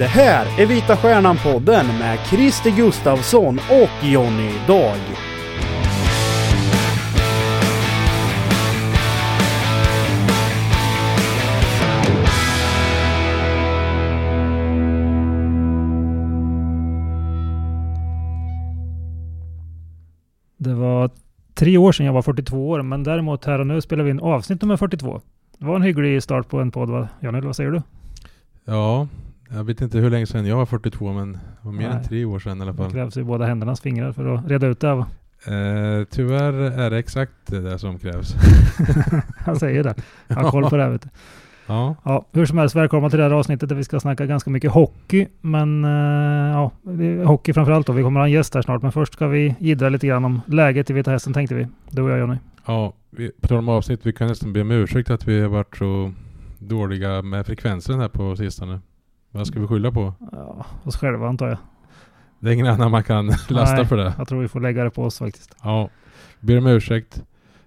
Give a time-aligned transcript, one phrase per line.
[0.00, 4.96] Det här är Vita Stjärnan-podden med Christer Gustavsson och Jonny Dag.
[20.56, 21.10] Det var
[21.54, 24.20] tre år sedan jag var 42 år, men däremot här och nu spelar vi in
[24.20, 25.20] avsnitt nummer 42.
[25.58, 27.08] Det var en hygglig start på en podd va?
[27.20, 27.82] Johnny, vad säger du?
[28.64, 29.08] Ja,
[29.52, 31.96] jag vet inte hur länge sedan jag var 42 men det var mer Nej.
[31.96, 32.90] än tre år sedan i alla Det fall.
[32.92, 34.94] krävs ju båda händernas fingrar för att reda ut det.
[34.94, 35.06] va?
[35.46, 38.34] Eh, tyvärr är det exakt det som krävs.
[39.38, 39.94] Han säger det.
[40.28, 41.08] Jag har koll på det här vet du.
[41.66, 44.50] Ja, Ja, hur som helst, välkomna till det här avsnittet där vi ska snacka ganska
[44.50, 45.26] mycket hockey.
[45.40, 45.90] Men eh,
[46.52, 47.92] ja, det hockey framförallt då.
[47.92, 48.82] Vi kommer ha en gäst här snart.
[48.82, 51.66] Men först ska vi jiddra lite grann om läget i Vita Hästen tänkte vi.
[51.90, 52.36] Du och jag Johnny.
[52.66, 55.48] ja vi, på tal om avsnitt, vi kan nästan be om ursäkt att vi har
[55.48, 56.12] varit så
[56.58, 58.80] dåliga med frekvensen här på sistone.
[59.30, 60.14] Vad ska vi skylla på?
[60.32, 61.58] Ja, oss själva antar jag.
[62.38, 63.86] Det är ingen annan man kan lasta Nej.
[63.86, 64.14] för det.
[64.18, 65.54] Jag tror vi får lägga det på oss faktiskt.
[65.62, 65.88] Ja,
[66.40, 67.22] ber om ursäkt.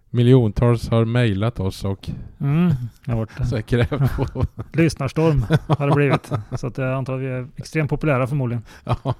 [0.09, 2.71] Miljontals har mejlat oss och Mm,
[3.05, 4.45] varit så krävt på.
[4.73, 5.45] lyssnarstorm
[5.77, 6.31] har det blivit.
[6.59, 8.63] Så att jag antar att vi är extremt populära förmodligen.
[8.83, 9.13] Ja.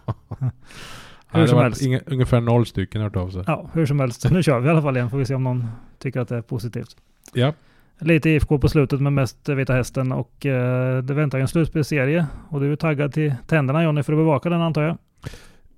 [1.31, 1.81] Hur det som helst.
[1.81, 3.44] inga, ungefär noll stycken har hört av sig.
[3.47, 4.31] Ja, hur som helst.
[4.31, 5.09] Nu kör vi i alla fall igen.
[5.09, 5.67] Får vi se om någon
[6.00, 6.95] tycker att det är positivt.
[7.33, 7.53] Ja.
[7.99, 12.25] Lite IFK på slutet men mest Vita Hästen och eh, det väntar ju en slutspelsserie.
[12.50, 14.97] Och du är taggad till tänderna Jonny för att bevaka den antar jag.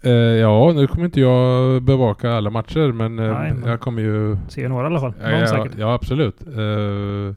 [0.02, 4.02] Eh, ja, nu kommer inte jag bevaka alla matcher men, eh, Nej, men- jag kommer
[4.02, 4.38] ju...
[4.48, 5.14] Ser några i alla fall.
[5.22, 6.48] Ja, ja, ja absolut.
[6.48, 7.36] Eh,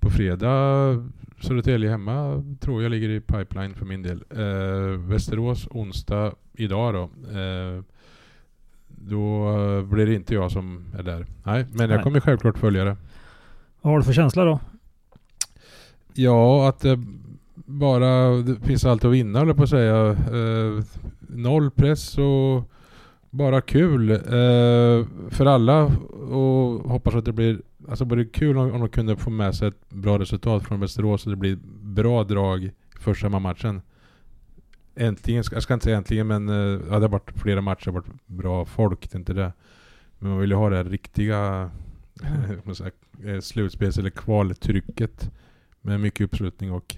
[0.00, 1.06] på fredag
[1.40, 4.24] Södertälje hemma tror jag ligger i pipeline för min del.
[4.30, 7.02] Eh, Västerås onsdag idag då.
[7.38, 7.82] Eh,
[8.88, 11.26] då blir det inte jag som är där.
[11.44, 12.96] Nej, men jag kommer självklart följa det.
[13.82, 14.60] Vad har du för känsla då?
[16.14, 16.98] Ja, att det
[17.54, 20.08] bara det finns allt att vinna eller jag på att säga.
[20.10, 20.84] Eh,
[21.20, 22.70] noll press och
[23.30, 28.80] bara kul eh, för alla och hoppas att det blir alltså både kul om, om
[28.80, 32.70] de kunde få med sig ett bra resultat från Västerås och det blir bra drag
[33.00, 33.82] första matchen.
[34.94, 37.90] Äntligen, jag ska inte säga äntligen men eh, ja, det har varit flera matcher, det
[37.90, 39.52] har varit bra folk, det är inte det.
[40.18, 41.70] Men man vill ju ha det här riktiga
[43.24, 45.30] Eh, slutspels eller kvaltrycket
[45.80, 46.96] med mycket uppslutning och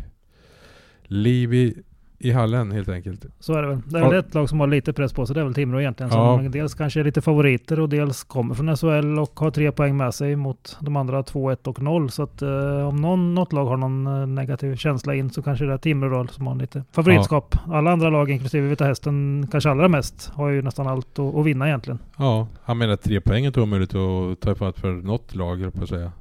[1.05, 1.83] liv i,
[2.23, 3.25] i hallen helt enkelt.
[3.41, 3.79] Så är det väl.
[3.87, 4.19] Det är Ja.
[4.19, 5.35] ett lag som har lite press på sig.
[5.35, 6.13] Det är väl Timrå egentligen.
[6.13, 6.37] Ja.
[6.39, 9.97] Som dels kanske är lite favoriter och dels kommer från SHL och har tre poäng
[9.97, 12.11] med sig mot de andra 2-1 och 0.
[12.11, 15.65] Så att eh, om någon, något lag har någon eh, negativ känsla in så kanske
[15.65, 17.57] det är Timrå då som har lite favoritskap.
[17.67, 21.47] Alla andra lag, inklusive Vita Hästen, kanske allra mest, har ju nästan allt att, att
[21.47, 21.99] vinna egentligen.
[22.19, 25.75] Ja, han menar att tre poäng är inte omöjligt att ta ifatt för något lag
[25.75, 26.13] på att säga.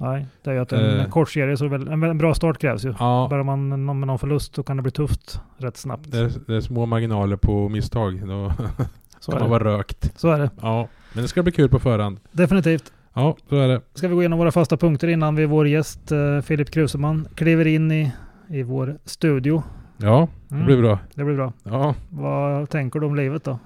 [0.00, 1.08] Nej, det är ju att en Eh.
[1.08, 2.94] kort serie så väl, en, en bra start krävs ju.
[2.98, 6.10] Ja, Börjar man med någon förlust så kan det bli tufft rätt snabbt.
[6.12, 8.28] det är, det är små marginaler på misstag.
[8.28, 8.52] Då
[9.20, 10.12] Så kan man vara rökt.
[10.20, 10.50] Så är det.
[10.62, 12.20] Ja, men det ska bli kul på förhand.
[12.32, 12.92] Definitivt.
[13.14, 13.80] Ja, så är det.
[13.94, 17.66] Ska vi gå igenom våra fasta punkter innan vi vår gäst eh, Filip Kruseman kliver
[17.66, 18.12] in i,
[18.48, 19.62] i vår studio.
[19.96, 20.98] Ja, det Mm, blir bra.
[21.14, 21.52] Det blir bra.
[21.62, 23.58] Ja, Vad tänker du om livet då?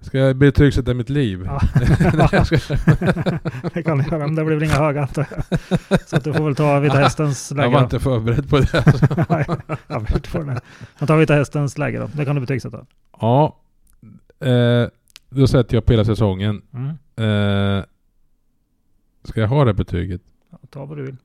[0.00, 1.42] Ska jag betygsätta mitt liv?
[1.46, 1.60] Ja.
[2.32, 2.46] Jag
[3.74, 6.00] det kan du göra, men det blir väl inga höga antar jag.
[6.08, 7.84] Så att du får väl ta Vita Hästens jag läge var då.
[7.84, 8.84] inte förberedd på det.
[9.30, 9.46] Nej,
[9.86, 10.60] jag vet inte det.
[10.98, 12.10] Men ta Vita Hästens läge då.
[12.14, 12.86] Det kan du betygsätta.
[13.20, 13.56] Ja,
[14.40, 14.86] eh,
[15.30, 16.62] då sätter jag på hela säsongen.
[16.72, 16.88] Mm.
[17.78, 17.84] Eh,
[19.24, 20.22] ska jag ha det betyget?
[20.50, 21.16] Ja, ta vad du vill.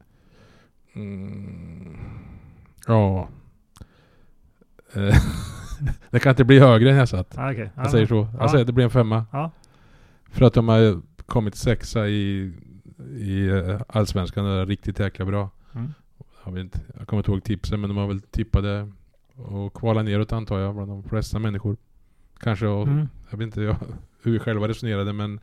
[0.96, 1.98] Mm.
[2.88, 3.30] Ja.
[4.94, 5.16] Eh,
[6.12, 7.38] det kan inte bli högre än jag satt.
[7.38, 7.70] Ah, okay.
[7.76, 8.16] Jag säger så.
[8.34, 8.38] Ja.
[8.40, 9.26] Jag säger att det blir en femma.
[9.32, 9.52] Ja.
[10.30, 12.54] För att de har kommit sexa i,
[13.18, 14.46] i eh, Allsvenskan.
[14.46, 15.50] Är riktigt jäkla bra.
[15.76, 15.94] Mm.
[16.46, 18.92] Jag, vet inte, jag kommer inte ihåg tipsen men de har väl tippade
[19.36, 21.78] och kvala neråt antar jag bland de flesta människor.
[22.40, 23.08] Kanske och, Mm.
[23.30, 23.76] jag vet inte jag,
[24.24, 25.40] hur vi själva resonerade men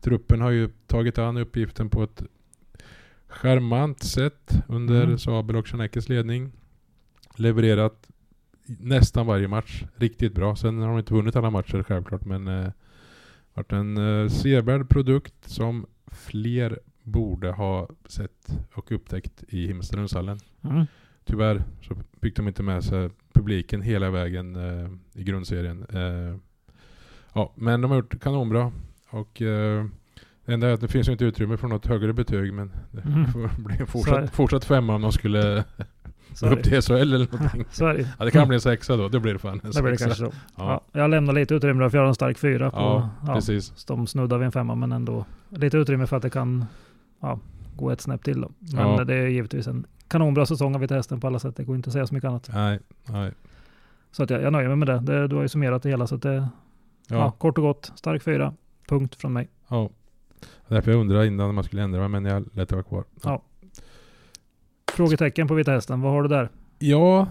[0.00, 2.22] truppen har ju tagit an uppgiften på ett
[3.28, 5.18] charmant sätt under Mm.
[5.18, 6.52] Sabel och Schanekes ledning.
[7.36, 8.08] Levererat
[8.80, 10.56] nästan varje match riktigt bra.
[10.56, 12.70] Sen har de inte vunnit alla matcher självklart men eh,
[13.54, 20.38] varit en eh, sevärd produkt som fler borde ha sett och upptäckt i Himmelstalundshallen.
[20.64, 20.86] Mm.
[21.24, 24.90] Tyvärr så fick de inte med sig publiken hela vägen eh,
[25.20, 25.86] i grundserien.
[25.92, 26.36] Eh,
[27.32, 28.72] ja, men de har gjort kanonbra.
[29.10, 29.84] Och eh,
[30.44, 33.26] det enda är att det finns inte utrymme för något högre betyg men det Mm.
[33.32, 33.86] får bli en det.
[33.86, 35.64] fortsatt, fortsatt femma om de skulle
[36.42, 37.64] Är upp till SHL eller någonting.
[37.70, 38.08] Så är det.
[38.18, 39.08] Ja, det kan bli en sexa då.
[39.08, 40.04] Det blir det fan en Det blir det sexa.
[40.24, 40.32] kanske så.
[40.56, 40.82] Ja.
[40.92, 42.76] Ja, jag lämnar lite utrymme för jag har en stark fyra på...
[42.76, 43.84] ja, ja, precis.
[43.84, 46.64] de snuddar vid en femma men ändå lite utrymme för att det kan
[47.20, 47.38] ja,
[47.76, 48.40] gå ett snäpp till.
[48.40, 48.50] Då.
[48.58, 49.04] Men Ja.
[49.04, 51.56] det är givetvis en kanonbra säsong av Hästen på alla sätt.
[51.56, 52.50] Det går inte att säga så mycket annat.
[52.54, 53.32] Nej, nej.
[54.12, 54.98] Så att jag, jag nöjer mig med det.
[55.00, 55.28] det.
[55.28, 57.16] Du har ju summerat det hela så att det, ja.
[57.16, 58.54] Ja, kort och gott, stark fyra.
[58.88, 59.48] Punkt från mig.
[59.68, 59.90] ja.
[60.68, 63.04] Därför jag undrade innan om man skulle ändra mig, men jag lät det vara kvar.
[63.22, 63.42] Ja.
[64.96, 66.48] Frågetecken på Vita Hästen, vad har du där?
[66.78, 67.26] Ja,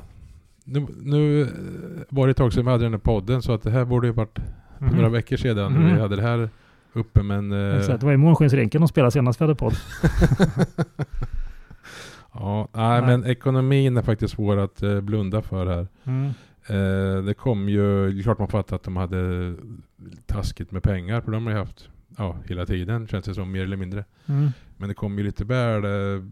[0.63, 1.47] nu, nu eh,
[2.09, 4.07] var det ett tag sedan vi hade den här podden, så att det här borde
[4.07, 4.39] ju varit
[4.79, 4.95] Mhm.
[4.95, 5.93] några veckor sedan Mhm.
[5.95, 6.49] vi hade det här
[6.93, 7.51] uppe, men...
[7.51, 9.73] eh, Exakt, det var i Månskensrinken de spelade senast vi hade podd.
[12.33, 13.17] ja, nej, Nej.
[13.17, 15.87] men ekonomin är faktiskt svår att eh, blunda för här.
[16.03, 16.25] Mm.
[16.67, 19.53] Eh, det kom ju, det är klart man fattar att de hade
[20.25, 23.63] taskigt med pengar, för de har ju haft ja, hela tiden, känns det som, mer
[23.63, 24.05] eller mindre.
[24.25, 24.49] Mm.
[24.77, 26.23] Men det kom ju lite väl eh,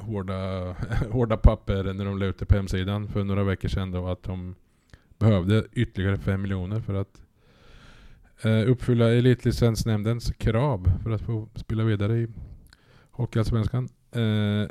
[0.00, 0.72] hårda,
[1.10, 4.22] hårda papper när de la ut det på hemsidan för några veckor sedan då att
[4.22, 4.54] de
[5.18, 7.22] behövde ytterligare 5 miljoner för att
[8.42, 12.28] eh, uppfylla Elitlicensnämndens krav för att få spela vidare i
[13.10, 13.88] Hockeyallsvenskan.
[14.12, 14.70] Eh,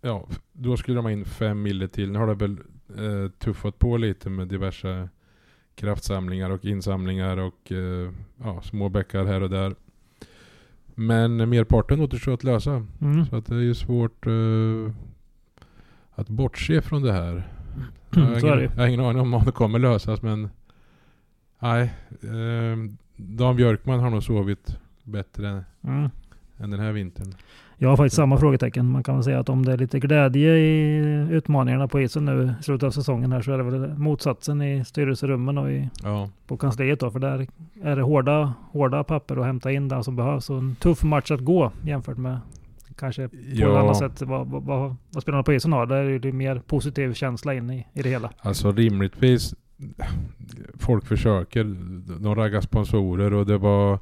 [0.00, 2.12] ja, då skulle de ha in 5 mille till.
[2.12, 2.58] Nu har det väl
[2.96, 5.08] eh, tuffat på lite med diverse
[5.74, 8.12] kraftsamlingar och insamlingar och eh,
[8.42, 9.74] ja, små bäckar här och där.
[11.00, 12.86] Men merparten återstår att lösa.
[13.00, 13.26] Mm.
[13.26, 14.92] Så att det är ju svårt eh,
[16.14, 17.48] att bortse från det här.
[18.10, 18.38] Jag har, ju.
[18.40, 20.48] ingen, jag har ingen aning om det kommer lösas men
[21.58, 21.82] nej.
[22.22, 22.76] Eh,
[23.16, 26.10] Dan Björkman har nog sovit bättre Mm.
[26.58, 27.34] än den här vintern.
[27.80, 28.86] Jag har faktiskt samma frågetecken.
[28.90, 30.96] Man kan väl säga att om det är lite glädje i
[31.30, 34.84] utmaningarna på isen nu i slutet av säsongen här så är det väl motsatsen i
[34.84, 37.10] styrelserummen och i, Ja, på kansliet då.
[37.10, 37.46] För där
[37.82, 40.50] är det hårda, hårda papper att hämta in där som behövs.
[40.50, 42.38] Och en tuff match att gå jämfört med
[42.96, 43.78] kanske på ett Ja.
[43.80, 45.86] annat sätt vad, vad, vad, vad spelarna på isen har.
[45.86, 48.30] Där är det mer positiv känsla in i, i det hela.
[48.40, 49.54] alltså rimligtvis
[50.78, 51.64] folk försöker.
[52.20, 53.98] De raggar sponsorer och det var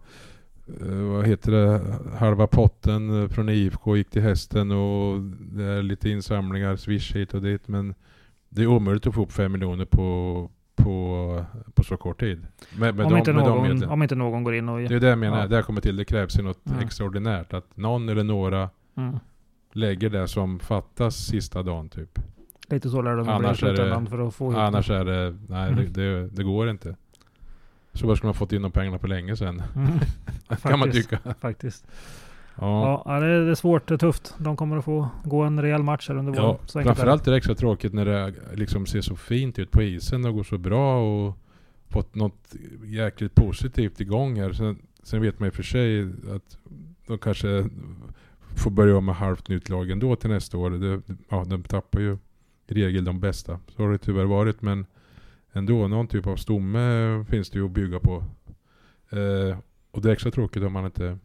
[1.13, 1.81] vad heter det,
[2.19, 7.35] halva potten eh, från IFK gick till hästen och det är lite insamlingar, swish hit
[7.35, 7.69] och dit.
[7.69, 7.95] Men
[8.49, 12.47] det är omöjligt att få upp fem miljoner på, på, på så kort tid.
[12.79, 14.79] Med, med om, de, inte med någon, om inte någon går in och...
[14.79, 15.47] Det är det jag menar, Ja.
[15.47, 15.97] det här kommer till.
[15.97, 16.79] Det krävs ju något Mm.
[16.79, 17.53] extraordinärt.
[17.55, 19.17] Att någon eller några Mm.
[19.73, 22.19] lägger det som fattas sista dagen typ.
[22.69, 25.73] Lite så lär det bli i det- slutändan för att få Annars är det, nej
[25.73, 25.93] Mm.
[25.93, 26.97] det, det, det går inte.
[27.97, 29.63] Så skulle man fått in de pengarna på länge sedan.
[29.77, 29.99] Mm.
[30.63, 31.19] kan man tycka.
[31.41, 31.87] Faktiskt.
[32.61, 33.03] Ja.
[33.07, 34.35] Ja, det är, svårt, det är tufft.
[34.39, 36.57] De kommer att få gå en rejäl match här under våren.
[36.73, 36.85] Ja, det.
[36.85, 40.35] framförallt är det extra tråkigt när det liksom ser så fint ut på isen och
[40.35, 41.37] går så bra och
[41.89, 42.55] fått något
[42.85, 44.53] jäkligt positivt igång här.
[44.53, 46.03] Sen, sen vet man ju för sig
[46.35, 46.59] att
[47.07, 47.69] de kanske
[48.57, 50.71] får börja om med halvt nytt lag ändå till nästa år.
[50.71, 52.19] Det, ja, de tappar ju
[52.67, 53.61] i regel de bästa.
[53.77, 54.87] Så har det tyvärr varit men
[55.57, 58.25] ändå någon typ av stomme finns det ju att bygga på.
[59.11, 59.59] Eh,
[59.91, 61.19] och det är extra tråkigt om man inte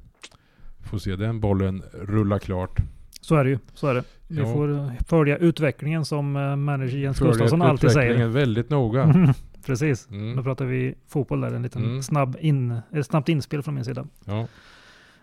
[0.84, 2.80] får se den bollen rulla klart.
[3.22, 3.60] Så är det ju.
[3.74, 4.04] Så är det.
[4.28, 4.54] Vi Ja.
[4.54, 8.06] får eh, följa utvecklingen som eh, manager Jens Följer Gustafsson alltid säger.
[8.10, 9.04] utvecklingen väldigt noga.
[9.04, 9.34] Mm,
[9.66, 10.10] Precis.
[10.10, 10.36] Mm.
[10.36, 11.52] Då pratar vi fotboll där.
[11.54, 12.02] En liten Mm.
[12.04, 14.06] snabb in, ett snabbt inspel från min sida.
[14.26, 14.48] Ja,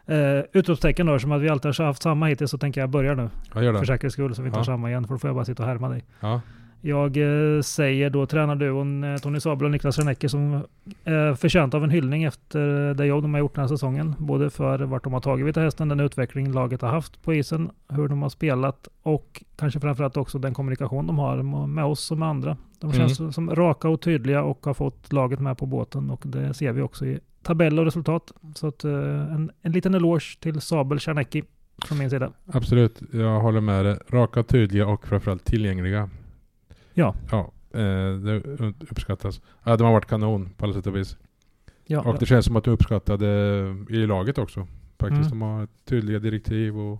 [0.06, 3.14] Eh, utropstecken då, som att vi alltid har haft samma hittills så tänker jag börja
[3.14, 3.30] nu.
[3.54, 3.86] jag gör För det.
[3.86, 4.60] säkerhets skull så vi inte Ja.
[4.60, 5.06] har samma igen.
[5.06, 6.04] För då får jag bara sitta och härma dig.
[6.20, 6.40] Ja.
[6.80, 10.62] Jag eh, säger då tränarduon eh, Tony Sabel och Niklas Renecke som
[11.04, 14.14] är förtjänt av en hyllning efter det jobb de har gjort den här säsongen.
[14.18, 17.70] Både för vart de har tagit Vita Hästen, den utveckling laget har haft på isen,
[17.88, 22.18] hur de har spelat och kanske framförallt också den kommunikation de har med oss och
[22.18, 22.56] med andra.
[22.80, 26.54] De känns som raka och tydliga och har fått laget med på båten och det
[26.54, 28.32] ser vi också i tabell och resultat.
[28.54, 28.92] Så att, eh,
[29.34, 31.42] en, en liten eloge till Sabel Czernecki
[31.86, 32.32] från min sida.
[32.46, 33.98] Absolut, jag håller med dig.
[34.08, 36.10] Raka, tydliga och framförallt tillgängliga.
[36.98, 37.14] Ja.
[37.30, 38.42] Ja, eh, det
[38.90, 39.40] uppskattas.
[39.64, 41.16] Ja, de har varit kanon på alla sätt och vis.
[41.86, 43.26] Ja, Och det känns som att de uppskattade
[43.88, 44.66] i laget också.
[44.98, 45.32] Faktiskt.
[45.32, 45.38] Mm.
[45.38, 46.98] De har tydliga direktiv och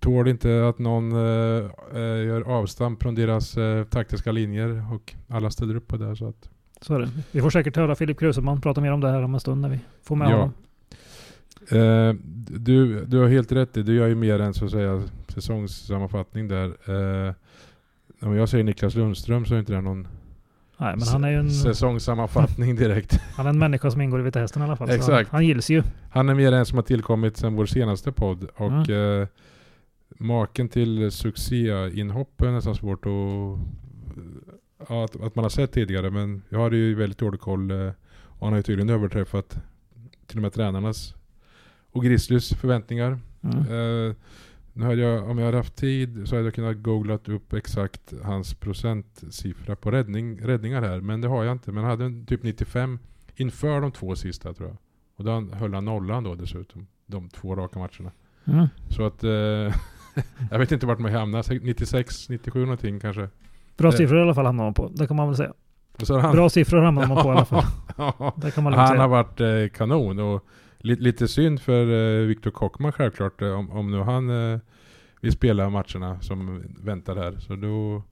[0.00, 5.50] tål inte att någon eh, eh, gör avstamp från deras eh, taktiska linjer och alla
[5.50, 6.16] ställer upp på det.
[6.16, 6.48] Så att,
[6.80, 7.08] Så är det.
[7.32, 9.68] Vi får säkert höra Filip Kruseman prata mer om det här om en stund när
[9.68, 10.36] vi får med Ja.
[10.36, 10.52] honom.
[11.70, 12.14] Eh,
[12.58, 16.48] du, du har helt rätt i, du gör ju mer än så att säga säsongssammanfattning
[16.48, 16.66] där.
[17.28, 17.34] Eh,
[18.24, 20.08] om jag säger Niklas Lundström så är inte det någon
[20.76, 23.20] Nej, men han är ju en, säsongssammanfattning direkt.
[23.36, 24.90] han är en människa som ingår i Vita Hästen i alla fall.
[24.90, 25.30] Exakt.
[25.30, 25.82] Han, han gills ju.
[26.10, 29.26] Han är mer en som har tillkommit sedan vår senaste podd och eh,
[30.18, 33.58] maken till succéinhopp är nästan svårt att,
[34.90, 38.46] att, att man har sett tidigare men jag har ju väldigt dålig koll eh, och
[38.46, 39.58] han har ju tydligen överträffat
[40.26, 41.14] till och med tränarnas
[41.92, 43.18] och Grizzlys förväntningar.
[43.42, 43.58] Mm.
[43.58, 44.14] Eh,
[44.76, 48.12] nu hade jag, om jag hade haft tid så hade jag kunnat googlat upp exakt
[48.24, 51.00] hans procentsiffra på räddning, räddningar här.
[51.00, 51.72] Men det har jag inte.
[51.72, 52.98] Men han hade en typ 95
[53.36, 54.76] inför de två sista tror jag.
[55.16, 56.86] Och då höll han nollan då dessutom.
[57.06, 58.12] De två raka matcherna.
[58.44, 58.66] Mm.
[58.90, 59.30] Så att eh,
[60.50, 61.60] jag vet inte vart man hamnar.
[61.64, 63.28] 96, 97 någonting kanske.
[63.76, 64.88] Bra Det- siffror i alla fall hamnar man på.
[64.94, 65.52] Det kan man väl säga.
[66.08, 67.64] Har han, Bra siffror hamnar man på i alla fall.
[68.36, 69.06] Det kan man han har säga.
[69.08, 70.44] varit eh, kanon och
[70.84, 71.86] li, lite synd för
[72.20, 74.58] eh, Viktor Kockman självklart eh, om, om nu han eh,
[75.20, 77.38] vill spela matcherna som väntar här.
[77.38, 78.02] Så då,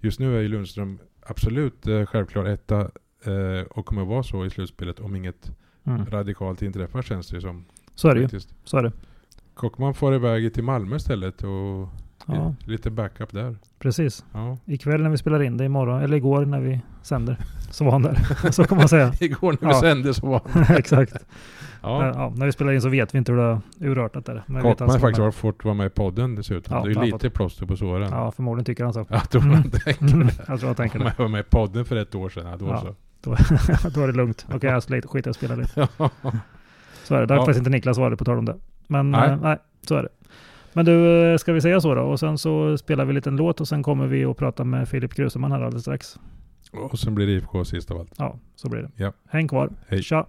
[0.00, 2.90] just nu är ju Lundström absolut eh, självklart etta
[3.70, 5.52] och kommer att vara så i slutspelet om inget
[5.84, 6.06] Mm.
[6.06, 7.64] radikalt inträffar känns det ju som.
[7.94, 8.26] Så är det ju.
[8.26, 8.54] faktiskt.
[8.64, 8.92] Så är det.
[9.54, 11.88] Kockman får iväg till Malmö istället och
[12.34, 13.56] Ja, lite backup där.
[13.78, 14.24] precis.
[14.32, 14.56] Ja.
[14.66, 17.36] Ikväll när vi spelar in det, imorgon, eller igår när vi sänder,
[17.70, 18.14] så var han där.
[18.52, 19.12] Så kan man säga.
[19.20, 19.80] Igår när vi Ja.
[19.80, 20.62] sände så var han.
[20.76, 21.12] Exakt.
[21.82, 22.06] Ja.
[22.06, 22.32] Ja.
[22.36, 24.42] när vi spelar in så vet vi inte hur det har urartat där.
[24.46, 26.76] Men vi vet Kockman att har faktiskt varit- fått vara med i podden dessutom.
[26.76, 28.08] Ja, det är lite plåster på såren.
[28.12, 29.06] Ja, förmodligen tycker han så.
[29.08, 29.54] Jag tror Mm.
[29.54, 31.14] han tänker Jag tror han tänker Om det.
[31.18, 32.80] jag var med i podden för ett år sedan, ja, då Ja.
[32.80, 32.94] så.
[33.94, 34.46] Då är det lugnt.
[34.54, 35.88] Okej, jag sliter, skit i att spela lite.
[37.04, 37.26] Så är det.
[37.26, 38.56] Där har faktiskt inte Niklas varit på tal om det.
[38.86, 39.28] Men Nej.
[39.28, 39.38] nej.
[39.42, 39.58] nej,
[39.88, 40.08] så är det.
[40.72, 42.02] Men du, eh, ska vi säga så då?
[42.02, 44.88] Och sen så spelar vi en liten låt och sen kommer vi att prata med
[44.88, 46.18] Filip Kruseman här alldeles strax.
[46.72, 48.14] Och sen blir det IFK sist av allt.
[48.18, 48.90] Ja, så blir det.
[48.96, 49.12] Ja.
[49.28, 49.70] Häng kvar.
[49.88, 50.02] Hej.
[50.02, 50.26] Tja!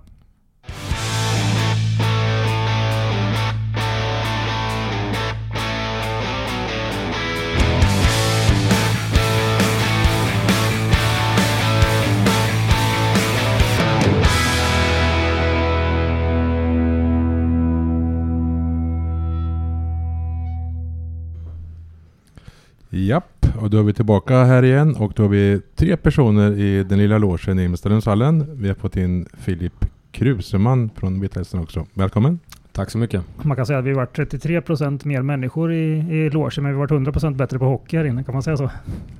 [23.07, 26.83] Japp, och då är vi tillbaka här igen och då har vi tre personer i
[26.83, 28.45] den lilla logen i Imestadenshallen.
[28.61, 31.85] Vi har fått in Filip Kruseman från Vita Hästen också.
[31.93, 32.39] Välkommen!
[32.73, 33.23] Tack så mycket.
[33.41, 36.79] Man kan säga att vi har varit 33% mer människor i, i logen, men vi
[36.79, 38.23] har varit 100% bättre på hockey här inne.
[38.23, 38.69] Kan man säga så?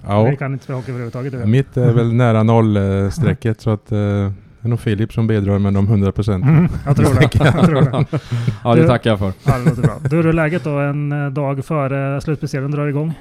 [0.08, 1.48] Ja, Vi kan inte spela hockey överhuvudtaget.
[1.48, 5.28] Mitt är väl nära noll eh, strecket så att eh, det är nog Filip som
[5.28, 6.50] bidrar med de 100 procenten.
[6.50, 7.22] Mm, jag tror det.
[7.56, 8.06] Jag tror det.
[8.64, 9.34] Ja, det tackar jag för.
[9.46, 9.98] Ja, det låter bra.
[10.10, 13.14] Du, hur är läget då en eh, dag före slutspelsserien drar igång?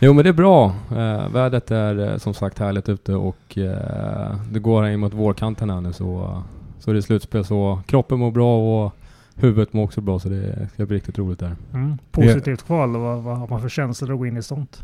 [0.00, 0.74] Jo men det är bra.
[0.90, 5.70] Eh, vädret är eh, som sagt härligt ute och eh, det går in mot vårkanten
[5.70, 6.42] här nu så,
[6.78, 8.92] så är det slutspel så kroppen mår bra och
[9.34, 11.56] huvudet mår också bra så det ska bli riktigt roligt där.
[11.74, 11.98] Mm.
[12.10, 14.82] Positivt kval, vad, vad har man för känslor att gå in i sånt?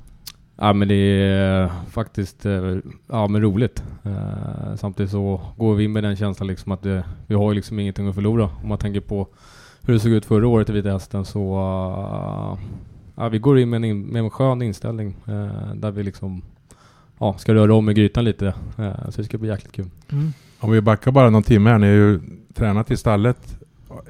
[0.62, 2.76] Ja men det är faktiskt eh,
[3.06, 3.84] ja, men roligt.
[4.02, 7.54] Eh, samtidigt så går vi in med den känslan liksom att det, vi har ju
[7.54, 8.50] liksom ingenting att förlora.
[8.62, 9.28] Om man tänker på
[9.82, 11.54] hur det såg ut förra året i Vita Hästen så
[12.58, 12.58] eh,
[13.20, 16.42] ja, vi går in med en, in, med en skön inställning eh, där vi liksom
[17.18, 18.46] ja, ska röra om i grytan lite.
[18.78, 19.90] Eh, så det ska bli jäkligt kul.
[20.12, 20.32] Mm.
[20.60, 22.20] Om vi backar bara någon timme här, ni har ju
[22.54, 23.58] tränat i stallet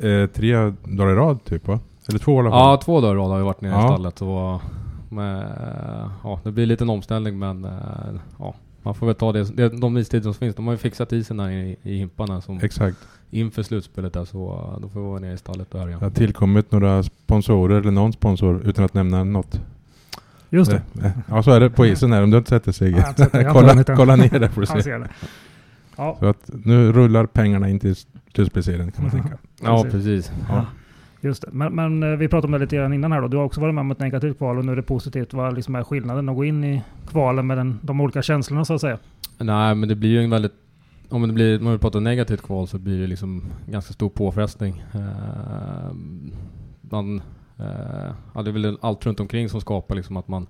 [0.01, 1.81] eh, tre dagar i rad typ va?
[2.09, 2.53] Eller två fall?
[2.53, 3.85] Ja, två dagar i rad har vi varit nere Ja.
[3.85, 4.23] i stallet.
[4.23, 4.63] Och,
[5.09, 5.53] med,
[6.25, 7.71] ja, det blir lite en omställning men eh,
[8.39, 9.57] ja, man får väl ta det.
[9.57, 12.61] det de istider som finns, de har ju fixat isen här i, i Himparna som
[12.63, 12.99] Exakt.
[13.31, 14.39] Inför slutspelet där så
[14.83, 15.99] då får vi vara nere i stallet och Det härja.
[15.99, 19.61] har tillkommit några sponsorer, eller någon sponsor, utan att nämna något.
[20.51, 20.83] Just det.
[20.99, 22.23] Eh, eh, Ja, så är det på isen här.
[22.23, 23.15] Om du inte sett det Sigge.
[23.17, 23.45] Det.
[23.53, 24.99] Kolla, kolla ner där får du se.
[24.99, 25.09] det.
[25.97, 26.17] Ja.
[26.21, 27.95] Så att nu rullar pengarna in till
[28.35, 29.39] slutspelserien kan man tänka.
[29.63, 30.03] Ja, precis.
[30.03, 30.33] precis.
[30.49, 30.67] Ja.
[31.21, 31.49] Just det.
[31.53, 33.29] Men, men eh, vi pratade om det lite grann innan här då.
[33.29, 35.33] Du har också varit med om ett negativt kval och nu är det positivt.
[35.35, 38.75] Vad liksom är skillnaden att gå in i kvalen med den, de olika känslorna så
[38.75, 38.99] att säga?
[39.39, 40.53] Nej, men det blir ju en väldigt
[41.11, 44.85] om det blir, man vill prata negativt kval så blir det liksom ganska stor påfrestning.
[44.95, 45.93] Eh,
[46.81, 47.23] man,
[47.59, 50.47] eh, ja, det är väl allt runt omkring som skapar liksom att man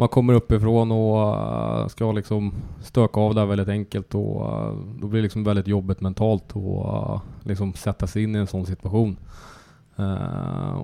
[0.00, 5.06] man kommer uppifrån och eh, ska liksom stöka av där väldigt enkelt och eh, då
[5.06, 8.66] blir det liksom väldigt jobbigt mentalt och eh, liksom sätta sig in i en sån
[8.66, 9.16] situation.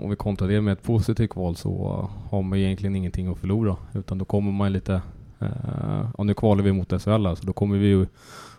[0.03, 3.77] Om vi kontrar det med ett positivt kval så har man egentligen ingenting att förlora.
[3.95, 5.03] Utan då kommer man lite,
[5.43, 8.07] uh, och nu kvalar vi mot SHL här, så då kommer vi ju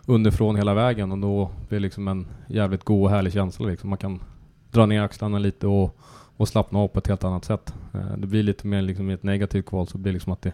[0.08, 3.68] underifrån hela vägen och då blir det liksom en jävligt god och härlig känsla.
[3.68, 3.90] Liksom.
[3.90, 4.20] Man kan
[4.70, 5.98] dra ner axlarna lite och,
[6.36, 7.74] och slappna av på ett helt annat sätt.
[7.94, 10.42] Uh, det blir lite mer liksom i ett negativt kval så blir det liksom att
[10.42, 10.52] det,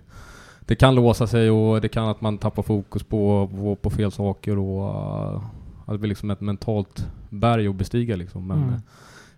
[0.60, 4.12] det kan låsa sig och det kan att man tappar fokus på, på, på fel
[4.12, 8.46] saker och uh, det blir liksom ett mentalt berg att bestiga liksom.
[8.46, 8.80] Men, Mm.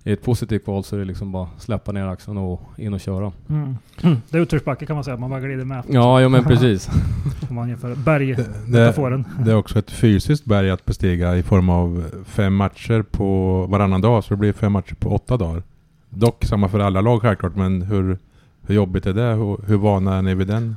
[0.07, 3.01] I ett positivt kval så är det liksom bara släppa ner axeln och in och
[3.01, 3.33] köra.
[3.49, 3.77] Mm.
[4.31, 5.17] Det är utförsbacke kan man säga.
[5.17, 5.83] Man bara glider med.
[5.89, 6.91] Ja, ja men precis.
[7.51, 9.25] Man jämför berg, Det, metaforen.
[9.45, 14.01] det är också ett fysiskt berg att bestiga i form av fem matcher på varannan
[14.01, 14.25] dag.
[14.25, 15.63] Så det blir fem matcher på åtta dagar.
[16.11, 18.19] Dock samma för alla lag självklart, men hur,
[18.67, 19.35] hur jobbigt är det?
[19.35, 20.77] Hur, hur vana är ni vid den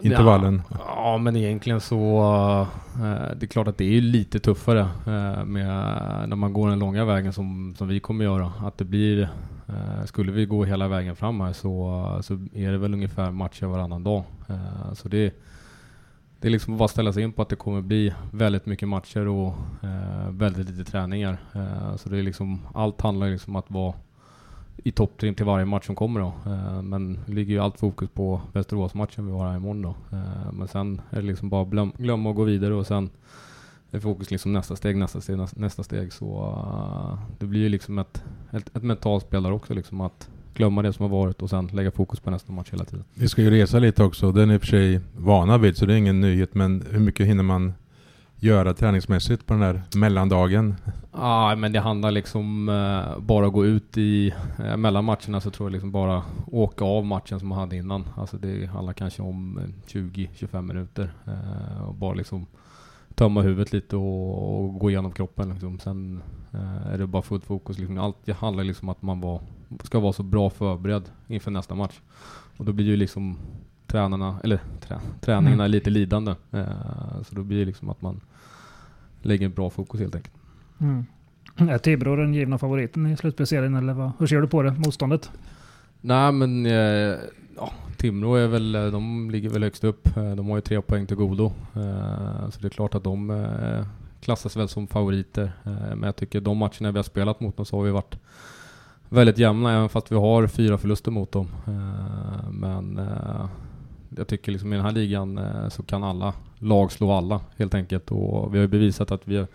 [0.00, 0.62] intervallen?
[0.70, 2.20] Ja, ja, men egentligen så...
[2.94, 5.68] eh, det är klart att det är lite tuffare eh, med,
[6.28, 8.52] när man går den långa vägen som, som vi kommer göra.
[8.60, 9.28] Att det blir...
[9.68, 13.66] eh, skulle vi gå hela vägen fram här så, så är det väl ungefär matcher
[13.66, 14.24] varannan dag.
[14.48, 15.34] Eh, så det,
[16.40, 18.88] det är liksom bara att ställa sig in på att det kommer bli väldigt mycket
[18.88, 21.38] matcher och eh, väldigt lite träningar.
[21.54, 23.94] Eh, så det är liksom, allt handlar liksom om att vara
[24.84, 26.32] i topptrim till varje match som kommer då.
[26.46, 30.16] Eh, men det ligger ju allt fokus på Västerås-matchen vi har här imorgon då.
[30.16, 33.10] Eh, men sen är det liksom bara glöm, glömma att gå vidare och sen
[33.90, 36.12] är fokus liksom nästa steg, nästa steg, nästa steg.
[36.12, 40.28] Så eh, det blir ju liksom ett, ett, ett mentalt spel där också liksom att
[40.54, 43.04] glömma det som har varit och sen lägga fokus på nästa match hela tiden.
[43.14, 44.32] Vi ska ju resa lite också.
[44.32, 46.54] Den är i och för sig vana vid så det är ingen nyhet.
[46.54, 47.72] Men hur mycket hinner man
[48.40, 50.74] göra träningsmässigt på den här mellandagen?
[51.12, 55.50] Ja, men det handlar liksom eh, bara att gå ut i eh, mellan matcherna så
[55.50, 58.08] tror jag liksom bara åka av matchen som man hade innan.
[58.16, 62.46] Alltså det handlar kanske om eh, 20-25 minuter eh, och bara liksom
[63.14, 65.78] tömma huvudet lite och, och gå igenom kroppen liksom.
[65.78, 67.98] Sen eh, är det bara fullt fokus liksom.
[67.98, 69.40] Allt det handlar liksom om att man var,
[69.82, 72.00] ska vara så bra förberedd inför nästa match.
[72.56, 73.38] Och då blir ju liksom
[73.88, 75.70] tränarna, eller trä, träningarna mm.
[75.70, 76.34] lite lidande.
[76.52, 78.20] Eh, så då blir det liksom att man
[79.22, 80.34] lägger bra fokus helt enkelt.
[80.80, 81.04] Mm.
[81.56, 84.12] Är Tibro den givna favoriten i slutspelsserien eller vad?
[84.18, 85.30] hur ser du på det, motståndet?
[86.00, 87.16] Nej men eh,
[87.56, 90.16] ja, Timrå är väl, de ligger väl högst upp.
[90.16, 91.52] Eh, de har ju tre poäng till godo.
[91.74, 93.86] Eh, så det är klart att de eh,
[94.20, 95.52] klassas väl som favoriter.
[95.64, 98.18] Men jag tycker de matcherna vi har spelat mot dem så har vi varit
[99.08, 101.48] väldigt jämna även fast vi har fyra förluster mot dem.
[102.50, 103.00] Men
[104.16, 107.74] jag tycker liksom i den här ligan eh, så kan alla lag slå alla helt
[107.74, 108.10] enkelt.
[108.10, 109.46] Och vi har ju bevisat att vi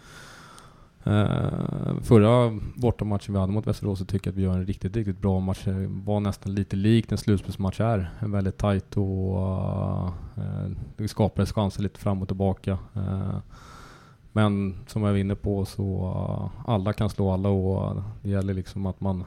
[1.08, 4.96] Uh, förra bortamatchen vi hade mot Västerås så tycker jag att vi gör en riktigt,
[4.96, 5.62] riktigt bra match.
[5.64, 8.12] Det var nästan lite likt en slutspelsmatch är.
[8.20, 10.08] Väldigt tajt och
[10.38, 12.78] uh, det skapades chanser lite fram och tillbaka.
[14.32, 18.86] Men som jag var inne på så alla kan slå alla och det gäller liksom
[18.86, 19.24] att man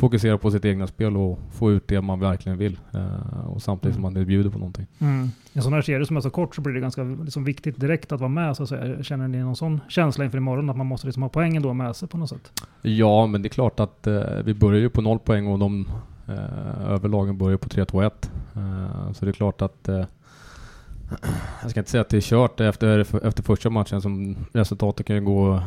[0.00, 2.78] fokusera på sitt egna spel och få ut det man verkligen vill.
[2.94, 4.14] Uh, och samtidigt som mm.
[4.14, 4.86] man bjuder på någonting.
[4.98, 5.30] Mm.
[5.52, 8.12] En sån här serie som är så kort så blir det ganska liksom, viktigt direkt
[8.12, 8.56] att vara med.
[8.56, 9.02] Så att säga.
[9.02, 11.96] Känner ni någon sån känsla inför imorgon att man måste liksom ha poängen då med
[11.96, 12.62] sig på något sätt?
[12.82, 15.88] Ja, men det är klart att uh, vi börjar ju på noll poäng och de
[16.28, 19.14] uh, överlagen börjar på 3-2-1.
[19.14, 19.88] så det är klart att
[21.62, 24.02] jag ska inte säga att det är kört efter, efter första matchen.
[24.02, 25.62] Som resultatet kan ju gå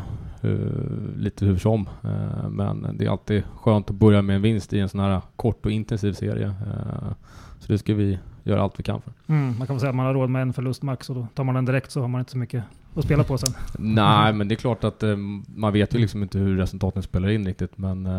[0.45, 1.89] uh, lite hur som.
[2.05, 5.21] Uh, men det är alltid skönt att börja med en vinst i en sån här
[5.35, 6.47] kort och intensiv serie.
[6.47, 7.13] Uh,
[7.59, 9.13] så det ska vi göra allt vi kan för.
[9.27, 11.27] Mm, man kan väl säga att man har råd med en förlust max och då
[11.33, 12.63] tar man den direkt så har man inte så mycket
[12.95, 13.53] att spela på sen.
[13.77, 15.03] Nej, men det är klart att
[15.55, 17.77] man vet ju liksom inte hur resultaten spelar in riktigt.
[17.77, 18.09] Men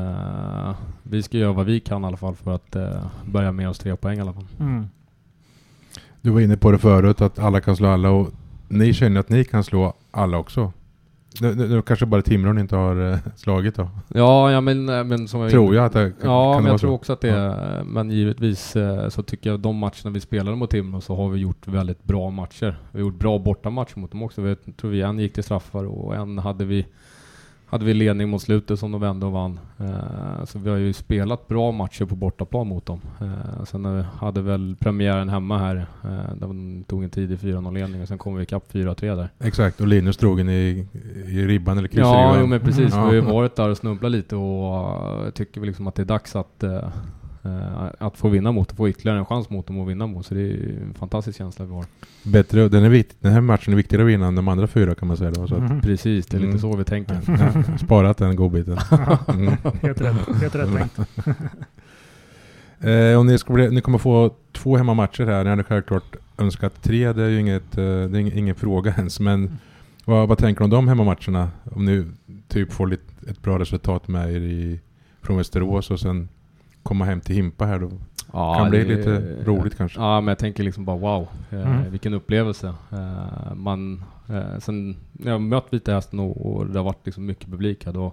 [1.02, 2.76] vi ska göra vad vi kan i alla fall för att
[3.24, 4.46] börja med oss tre poäng i alla fall.
[4.60, 4.86] Mm.
[6.20, 8.30] Du var inne på det förut att alla kan slå alla och
[8.68, 10.72] ni känner att ni kan slå alla också?
[11.40, 13.90] Nu, nu, kanske bara Timrå inte har äh, slagit då?
[14.08, 16.70] Ja, ja men, eh, men som jag Tror jag att det kan, Ja, kan men
[16.70, 16.94] jag tror så?
[16.94, 17.84] också att det är, ja.
[17.84, 21.40] men givetvis äh, så tycker jag de matcherna vi spelade mot Timrå så har vi
[21.40, 22.78] gjort väldigt bra matcher.
[22.92, 24.42] Vi har gjort bra bortamatcher mot dem också.
[24.42, 26.86] Vi, tror vi en gick till straffar och en hade vi
[27.74, 29.60] hade vi ledning mot slutet som de vände och vann.
[29.80, 33.00] Uh, så vi har ju spelat bra matcher på bortaplan mot dem.
[33.22, 38.08] Uh, sen hade väl premiären hemma här, uh, där de tog en tidig 4-0-ledning och
[38.08, 39.28] sen kom vi ikapp 4-3 där.
[39.38, 40.86] Exakt, och Linus drog en i,
[41.28, 42.94] i ribban eller kryssade Ja, jo, men precis.
[42.94, 42.98] Mm.
[42.98, 46.02] Vi har ju varit där och snubblat lite och uh, tycker vi liksom att det
[46.02, 46.64] är dags att
[47.98, 50.26] att få vinna mot och få ytterligare en chans mot dem att vinna mot.
[50.26, 51.84] Så det är en fantastisk känsla vi har.
[52.22, 54.94] Bättre, den, är vikt, den här matchen är viktigare att vinna än de andra fyra
[54.94, 55.46] kan man säga då.
[55.46, 55.80] Så mm.
[55.80, 56.60] Precis, det är lite mm.
[56.60, 57.20] så vi tänker.
[57.26, 58.78] Ja, sparat den godbiten.
[59.28, 59.54] mm.
[59.82, 60.98] Helt rätt, helt rätt tänkt.
[62.80, 65.44] eh, och ni, ska bli, ni kommer få två hemmamatcher här.
[65.44, 67.12] Ni hade självklart önskat tre.
[67.12, 69.20] Det är ju inget, eh, det är ingen, ingen fråga ens.
[69.20, 69.56] Men mm.
[70.04, 71.50] vad, vad tänker du om de hemmamatcherna?
[71.64, 72.04] Om ni
[72.48, 74.80] typ får lite, ett bra resultat med er i,
[75.22, 76.28] från Västerås och sen
[76.84, 77.90] komma hem till Himpa här då?
[78.32, 80.00] Ja, kan bli det, lite roligt kanske?
[80.00, 81.90] Ja, men jag tänker liksom bara wow, eh, mm.
[81.90, 82.74] vilken upplevelse.
[82.92, 87.26] Eh, man, eh, sen när jag mött Vita Hästen och, och det har varit liksom
[87.26, 88.12] mycket publik här, då,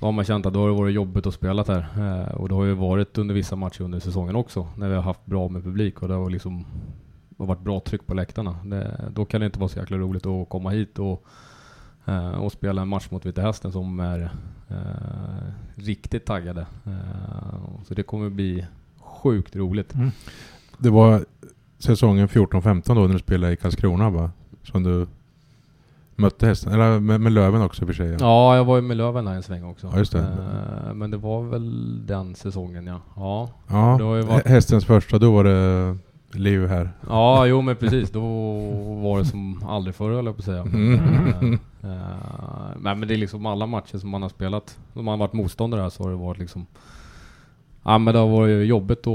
[0.00, 2.34] då har man känt att då har det varit jobbigt att spela här.
[2.34, 5.26] Och det har ju varit under vissa matcher under säsongen också, när vi har haft
[5.26, 6.64] bra med publik och det har liksom
[7.28, 8.56] det har varit bra tryck på läktarna.
[8.64, 11.26] Det, då kan det inte vara så jäkla roligt att komma hit och,
[12.38, 14.30] och spela en match mot Vita Hästen som är
[14.68, 14.76] Eh,
[15.74, 16.66] riktigt taggade.
[16.84, 18.66] Eh, så det kommer bli
[18.98, 19.94] sjukt roligt.
[19.94, 20.10] Mm.
[20.78, 21.24] Det var
[21.78, 24.30] säsongen 14-15 då när du spelade i Karlskrona va?
[24.62, 25.06] Som du
[26.16, 28.10] mötte hästen, eller med, med Löven också i och för sig?
[28.10, 28.16] Ja.
[28.20, 29.90] ja, jag var ju med Löven där en sväng också.
[29.92, 30.18] Ja, just det.
[30.18, 33.00] Uh, men det var väl den säsongen ja.
[33.16, 34.46] Ja, ja varit...
[34.46, 35.98] hästens första, då var det
[36.38, 36.90] liv här.
[37.08, 38.10] Ja, jo men precis.
[38.10, 38.20] Då
[39.02, 40.62] var det som aldrig förr höll jag på att säga.
[40.62, 40.94] Mm.
[41.44, 45.26] Uh, uh, men det är liksom alla matcher som man har spelat, som man har
[45.26, 46.66] varit motståndare här så har det varit liksom
[47.88, 49.14] Ja men det har varit jobbigt då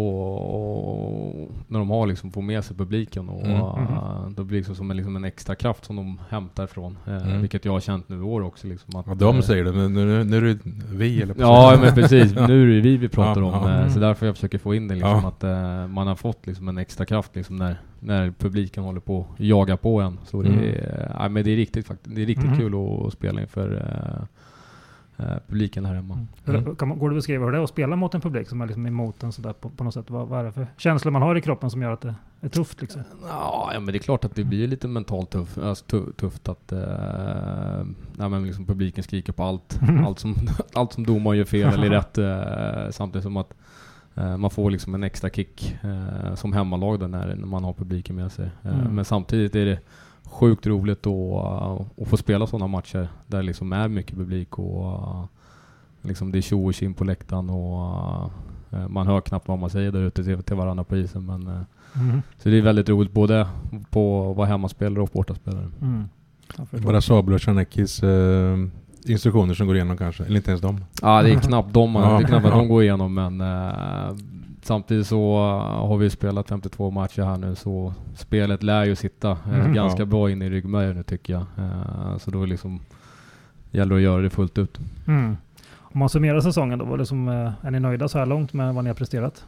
[0.66, 3.58] och, när de har liksom får med sig publiken och Mm.
[3.62, 6.98] uh, då blir det liksom som en, liksom en extra kraft som de hämtar ifrån.
[7.08, 7.42] eh, Mm.
[7.42, 9.72] Vilket jag har känt nu i år också liksom att, Ja, de eh, säger det,
[9.72, 10.60] men nu, nu är det
[10.92, 13.54] vi eller Ja men precis, nu är det vi vi pratar om.
[13.54, 14.00] eh, Så Mm.
[14.02, 15.44] därför jag försöker få in det liksom att
[15.90, 19.78] man har fått liksom en extra kraft liksom när, när publiken håller på att jaga
[19.78, 20.20] på en.
[20.26, 20.60] Så det, Mm.
[20.64, 21.92] är, ja, men det är riktigt.
[22.04, 22.58] Det är riktigt Mhm.
[22.58, 22.74] kul
[23.08, 23.82] att, spela inför
[25.48, 26.26] publiken här hemma.
[26.48, 26.76] Mm.
[26.76, 28.62] Kan man, går det att beskriva hur det är att spela mot en publik som
[28.62, 30.10] är liksom emot en sådär på, på något sätt?
[30.10, 32.50] Vad, vad är det för känslor man har i kroppen som gör att det är
[32.50, 33.02] tufft liksom?
[33.28, 36.72] Ja, men det är klart att det blir lite mentalt tuff, alltså, tu- tufft att
[36.72, 36.80] eh,
[38.16, 39.80] nej, men liksom publiken skriker på allt.
[39.82, 40.06] Mm.
[40.06, 40.36] allt, som,
[40.74, 42.18] allt som domaren gör fel eller rätt.
[42.18, 43.54] Eh, samtidigt som att
[44.16, 47.74] eh, man får liksom en extra kick eh, som hemmalag då när, när man har
[47.74, 48.46] publiken med sig.
[48.64, 48.96] Eh, Mm.
[48.96, 49.80] Men samtidigt är det
[50.32, 54.86] sjukt roligt att, att få spela sådana matcher där det liksom är mycket publik och
[54.94, 55.26] eh,
[56.02, 58.32] liksom det är tjo och tjim på läktaren och
[58.72, 61.26] eh, man hör knappt vad man säger där ute till, till varandra på isen.
[61.26, 61.62] Men, eh,
[61.96, 62.22] Mm.
[62.38, 63.48] så det är väldigt roligt både
[63.90, 65.68] på att vara hemmaspelare och bortaspelare.
[65.82, 66.04] Mm.
[66.86, 68.58] Bara Sabel och Czarneckis eh,
[69.06, 70.86] instruktioner som går igenom kanske, eller inte ens dem.
[71.02, 72.18] Ja, det är knappt de, man, Ja.
[72.18, 74.16] det är knappt att de går igenom men eh,
[74.62, 79.32] samtidigt så eh, har vi spelat 52 matcher här nu så spelet lär ju sitta
[79.32, 79.74] eh, Mm.
[79.74, 80.06] ganska Ja.
[80.06, 81.42] bra in i ryggmärgen nu tycker jag.
[81.58, 82.80] Eh, så då liksom
[83.72, 84.80] gäller det att göra det fullt ut.
[85.08, 85.38] Mm.
[85.94, 87.28] Om man summerar säsongen då, vad är, det som,
[87.62, 89.46] är ni nöjda så här långt med vad ni har presterat?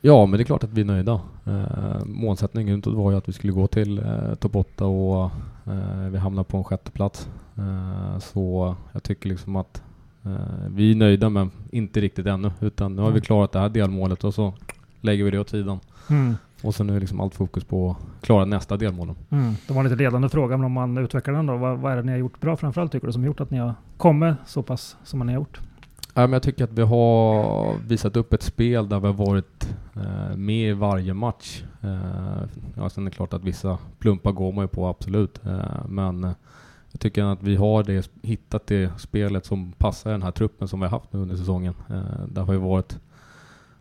[0.00, 1.20] Ja, men det är klart att vi är nöjda.
[1.46, 5.30] Eh, målsättningen utåt var ju att vi skulle gå till eh, topp 8 och
[5.66, 7.28] eh, vi hamnar på en sjätte plats.
[7.58, 9.82] Eh, så jag tycker liksom att
[10.68, 12.50] vi är nöjda men inte riktigt ännu.
[12.60, 13.20] Utan nu har vi Mm.
[13.22, 14.54] klarat det här delmålet och så
[15.00, 15.78] lägger vi det åt sidan.
[16.10, 16.34] Mm.
[16.62, 19.14] Och så nu är liksom allt fokus på att klara nästa delmål.
[19.30, 19.54] Mm.
[19.66, 21.96] Det var en lite ledande fråga, men om man utvecklar den då, vad, vad är
[21.96, 24.62] det ni har gjort bra framförallt tycker du, som gjort att ni har kommit så
[24.62, 25.60] pass som ni har gjort?
[26.14, 29.74] Ja, men jag tycker att vi har visat upp ett spel där vi har varit
[29.96, 31.62] eh, med i varje match.
[31.82, 35.40] Eh, ja, sen är det klart att vissa plumpar går man ju på, absolut.
[35.46, 36.30] Eh, men eh,
[36.98, 40.80] jag tycker att vi har det, hittat det spelet som passar den här truppen som
[40.80, 41.74] vi har haft nu under säsongen.
[41.90, 42.98] Eh, det har ju varit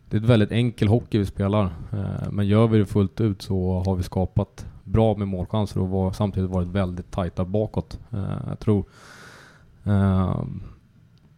[0.09, 1.65] det är ett väldigt enkel hockey vi spelar.
[1.93, 5.89] Eh, men gör vi det fullt ut så har vi skapat bra med målchanser och
[5.89, 7.99] var, samtidigt varit väldigt tajta bakåt.
[8.11, 8.85] Eh, jag tror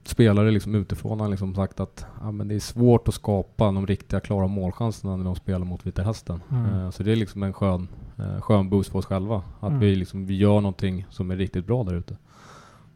[0.03, 3.87] spelare liksom utifrån har liksom sagt att ja, men det är svårt att skapa de
[3.87, 6.41] riktiga klara målchanserna när de spelar mot Vita Hästen.
[6.51, 6.91] Mm.
[6.91, 7.87] Så det är liksom en skön,
[8.19, 9.41] eh, skön boost för oss själva.
[9.59, 9.79] Att Mm.
[9.79, 12.17] vi, liksom, vi gör någonting som är riktigt bra där ute.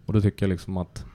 [0.05, 1.05] Och då tycker jag liksom att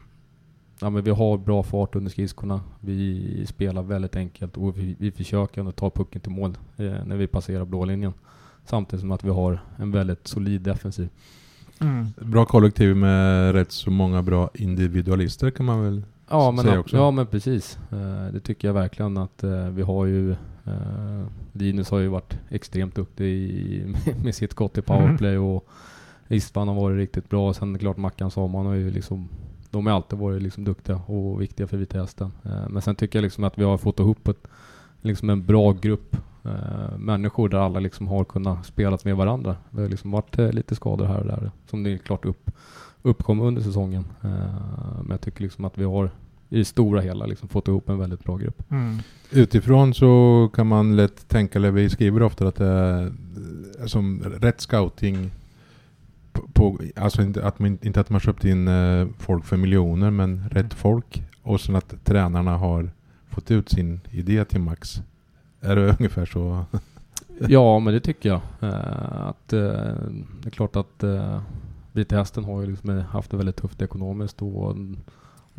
[0.81, 2.61] ja, men vi har bra fart under skridskorna.
[2.81, 7.17] Vi spelar väldigt enkelt och vi, vi försöker ändå ta pucken till mål eh, när
[7.17, 8.13] vi passerar blå linjen.
[8.65, 11.09] Samtidigt som att vi har en väldigt solid defensiv.
[11.81, 12.07] Mm.
[12.21, 16.81] Bra kollektiv med rätt så många bra individualister kan man väl Ja men, säger ab-
[16.81, 16.97] också.
[16.97, 17.79] ja men precis.
[17.93, 20.37] Eh, det tycker jag verkligen att eh, vi har ju
[20.69, 25.69] eh, Linus har ju varit extremt duktig i, med sitt skott i powerplay och
[26.29, 27.55] Istvan har varit riktigt bra.
[27.55, 29.29] Sen klart Mackan Saman har ju liksom
[29.71, 32.33] De har alltid varit liksom duktiga och viktiga för Vita Hästen.
[32.45, 34.49] Eh, men sen tycker jag liksom att vi har fått ihop ett,
[35.01, 39.57] liksom en bra grupp eh, människor där alla liksom har kunnat spela med varandra.
[39.71, 42.51] Det har liksom varit lite skador här och där som det är klart upp,
[43.03, 44.05] uppkom under säsongen.
[45.01, 46.11] Men jag tycker liksom att vi har
[46.49, 48.63] i det stora hela liksom fått ihop en väldigt bra grupp.
[48.71, 48.99] Mm.
[49.31, 53.13] Utifrån så kan man lätt tänka, eller vi skriver ofta att det är
[53.81, 55.31] eh, som rätt scouting
[56.33, 60.11] på, på, alltså inte att, man, inte att man köpt in eh, folk för miljoner
[60.11, 62.91] men rätt folk och sen att tränarna har
[63.31, 65.03] fått ut sin idé till max.
[65.61, 66.65] Är det ungefär så?
[67.49, 68.41] Ja, men det tycker jag.
[68.61, 71.05] Eh, att, det är klart att
[71.93, 74.77] Vita Hästen har ju liksom haft det väldigt tufft ekonomiskt och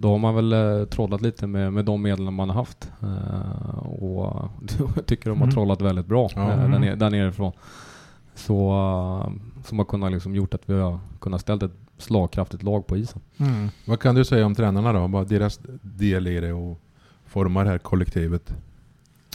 [0.02, 2.92] då har man väl uh, trollat lite med, med de medel man har haft.
[3.02, 4.50] Eh, och
[4.96, 5.54] jag tycker de har Mm.
[5.54, 6.42] trollat väldigt bra Ja.
[6.42, 6.82] eh, där, Mm.
[6.82, 7.52] nere, där nerifrån.
[8.36, 9.32] Så,
[9.66, 13.22] som har kunnat liksom gjort att vi har kunnat ställa ett slagkraftigt lag på isen.
[13.38, 13.68] Mm.
[13.88, 15.08] Vad kan du säga om tränarna då?
[15.08, 16.80] Vad deras del i det och
[17.26, 18.54] forma det här kollektivet?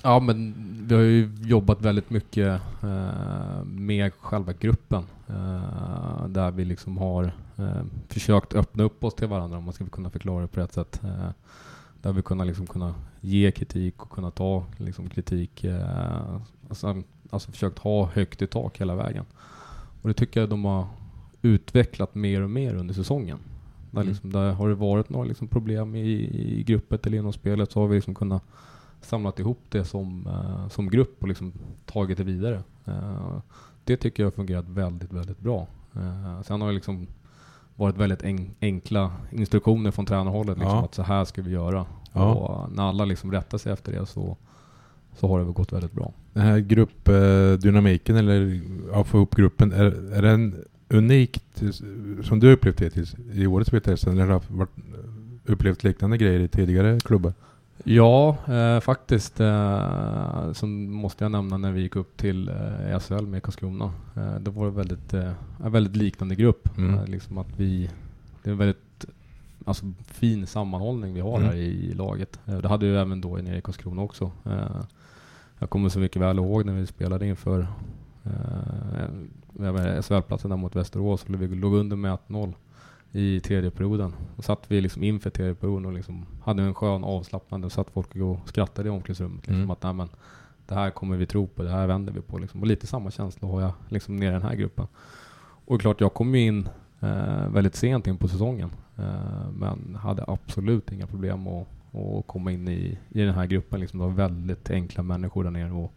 [0.03, 0.55] Ja men
[0.89, 5.05] vi har ju jobbat väldigt mycket eh, med själva gruppen.
[5.29, 7.31] Eh, där vi liksom har eh,
[8.09, 11.01] försökt öppna upp oss till varandra om man ska kunna förklara det på rätt sätt.
[11.05, 11.29] Eh,
[12.03, 15.65] där vi kunnat liksom kunna ge kritik och kunna ta liksom kritik.
[15.65, 19.25] Eh, alltså, alltså försökt ha högt i tak hela vägen.
[20.03, 20.87] Och det tycker jag de har
[21.43, 23.39] utvecklat mer och mer under säsongen.
[23.91, 24.13] Där, Mm.
[24.13, 26.01] liksom, där har det varit några liksom problem i,
[26.59, 28.43] i gruppet eller inom spelet så har vi liksom kunnat
[29.01, 31.53] samlat ihop det som, eh, som grupp och liksom
[31.87, 32.63] tagit det vidare.
[32.85, 33.39] Eh,
[33.85, 35.67] det tycker jag har fungerat väldigt, väldigt bra.
[35.95, 37.07] Eh, sen har jag liksom
[37.77, 40.59] varit väldigt en, enkla instruktioner från tränarhållet.
[40.59, 40.85] Liksom, Ja.
[40.85, 41.87] Att så här ska vi göra.
[42.13, 42.35] Ja.
[42.35, 44.37] Och när alla liksom rättar sig efter det så,
[45.19, 46.13] så har det väl gått väldigt bra.
[46.33, 48.61] Den här gruppdynamiken eller
[48.93, 51.63] att få ihop gruppen, är, är den unikt
[52.23, 54.07] som du upplevt hittills i årets VTS?
[54.07, 54.67] Eller har du
[55.53, 57.33] upplevt liknande grejer i tidigare klubbar?
[57.85, 59.41] Ja, eh, faktiskt.
[59.41, 63.93] Eh, som måste jag nämna när vi gick upp till eh, SHL med Karlskrona.
[64.17, 65.33] Eh, det var det väldigt, eh,
[65.65, 66.79] en väldigt liknande grupp.
[66.79, 66.95] Mm.
[66.95, 67.91] Eh, liksom att vi,
[68.43, 69.05] det är en väldigt
[69.65, 71.49] alltså, fin sammanhållning vi har Mm.
[71.49, 72.41] här i laget.
[72.47, 74.31] Eh, det hade ju även då nere i Karlskrona också.
[74.45, 74.83] Eh,
[75.59, 77.67] jag kommer så mycket väl ihåg när vi spelade inför
[78.25, 81.25] eh, SHL-platsen där mot Västerås.
[81.25, 82.55] Och vi låg under med 1-0
[83.17, 84.15] i tredje perioden.
[84.37, 87.91] Då satt vi liksom inför tredje perioden och liksom hade en skön avslappnande och satt
[87.91, 89.41] folk och skrattade i omklädningsrummet.
[89.47, 89.71] Liksom Mm.
[89.71, 90.09] att nej, men,
[90.67, 92.39] det här kommer vi tro på, det här vänder vi på.
[92.39, 92.61] Liksom.
[92.61, 94.87] Och lite samma känsla har jag liksom nere i den här gruppen.
[95.67, 96.69] Och klart, jag kom ju in
[97.01, 98.71] eh, väldigt sent in på säsongen.
[98.97, 103.81] Eh, men hade absolut inga problem att, att komma in i, i den här gruppen.
[103.81, 103.99] Liksom.
[103.99, 105.73] Det var väldigt enkla människor där nere.
[105.73, 105.93] Och,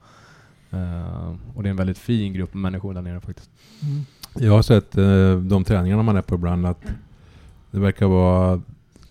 [0.77, 3.49] eh, och det är en väldigt fin grupp människor där nere faktiskt.
[3.84, 4.06] Mm.
[4.39, 6.86] Jag har sett eh, de träningarna man är på ibland att
[7.71, 8.62] det verkar vara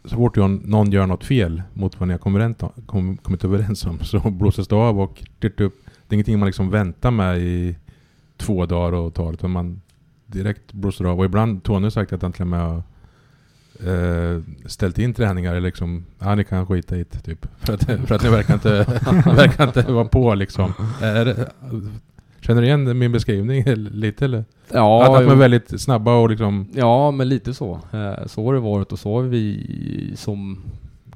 [0.04, 4.68] så fort någon gör något fel mot vad ni har kommit, överens- om så blåses
[4.68, 5.24] det av och
[5.60, 5.74] upp.
[5.86, 7.76] Det är ingenting man liksom väntar med i
[8.36, 9.80] två dagar och tar utan man
[10.26, 11.18] direkt blåser av.
[11.18, 12.82] Och ibland, Tony har sagt att han till och med har
[13.84, 17.46] eh, ställt in träningar eller liksom, ja ni kan skita i det typ.
[17.58, 18.68] För att, för att ni verkar inte,
[19.36, 20.72] verkar inte vara på liksom.
[21.00, 21.52] Är det,
[22.46, 24.44] känner du igen min beskrivning lite eller?
[24.72, 26.68] Ja, att, att de är väldigt snabba och liksom...
[26.72, 27.72] Ja, men lite så.
[27.92, 30.58] Eh, så har det varit och så har vi som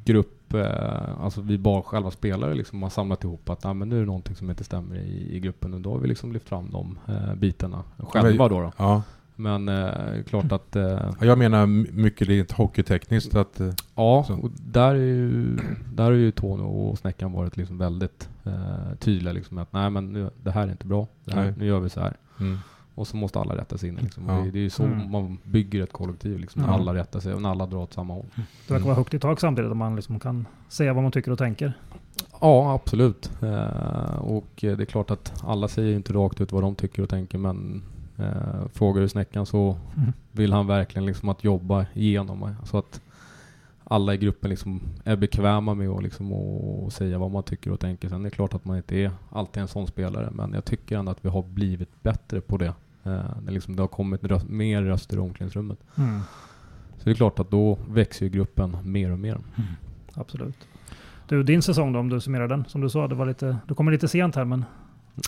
[0.05, 3.97] grupp, eh, alltså vi bara själva spelare liksom har samlat ihop att ah, men nu
[3.97, 6.49] är det någonting som inte stämmer i, i gruppen och då har vi liksom lyft
[6.49, 8.61] fram de eh, bitarna själva då.
[8.61, 8.73] då.
[8.77, 9.03] Ja.
[9.37, 13.61] Men eh, klart att eh, Jag menar mycket lite hockeytekniskt att...
[13.61, 14.35] eh, Ja, Så.
[14.35, 15.57] och där är ju,
[15.95, 20.13] där har ju Tony och Snäckan varit liksom väldigt eh, tydliga liksom att nej men
[20.13, 21.07] nu, det här är inte bra.
[21.25, 22.17] Det här, nu gör vi så här.
[22.41, 22.59] Mm.
[22.95, 24.29] Och så måste alla rätta sig in liksom.
[24.29, 24.35] Ja.
[24.35, 25.11] det, det är ju så Mm.
[25.11, 26.63] man bygger ett kollektiv liksom.
[26.63, 26.75] När Ja.
[26.75, 28.27] alla rättar sig och när alla drar åt samma håll.
[28.67, 31.31] Det verkar vara högt i tak samtidigt, om man liksom kan säga vad man tycker
[31.31, 31.73] och tänker.
[32.41, 33.31] Ja, absolut.
[33.43, 37.09] Eh, och det är klart att alla säger inte rakt ut vad de tycker och
[37.09, 37.83] tänker men
[38.19, 40.13] eh, frågar du Snäckan så Mm.
[40.33, 42.67] vill han verkligen liksom att jobba igenom det.
[42.67, 43.01] Så att
[43.90, 47.81] alla i gruppen liksom är bekväma med att liksom och säga vad man tycker och
[47.81, 48.09] tänker.
[48.09, 50.98] Sen är det klart att man inte är alltid en sån spelare men jag tycker
[50.98, 52.74] ändå att vi har blivit bättre på det.
[53.05, 55.79] Eh, det, liksom, det har kommit röst, mer röster i omklädningsrummet.
[55.96, 56.20] Mm.
[56.98, 59.38] Så det är klart att då växer ju gruppen mer och mer.
[60.14, 60.68] Absolut.
[61.29, 62.64] Du, din säsong då, om du summerar den.
[62.68, 64.64] Som du sa, det var lite, du kommer lite sent här men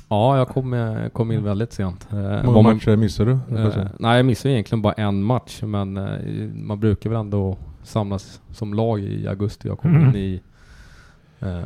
[0.09, 2.09] Ja, jag kom, eh, kom in väldigt sent.
[2.11, 3.59] Eh, Hur många matcher missade du?
[3.59, 8.40] Eh, nej, jag missade egentligen bara en match, men eh, man brukar väl ändå samlas
[8.53, 9.68] som lag i augusti.
[9.68, 10.09] Jag kom Mm.
[10.09, 10.40] in i,
[11.40, 11.59] eh,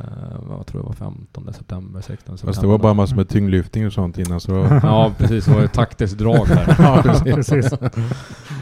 [0.48, 2.52] vad tror jag var 15 september, 16 september.
[2.52, 4.52] Fast det var bara massor med tyngdlyftning och sånt innan så...
[4.82, 5.44] Ja, precis.
[5.44, 6.76] Det var ett taktiskt drag där.
[6.78, 7.72] ja, precis.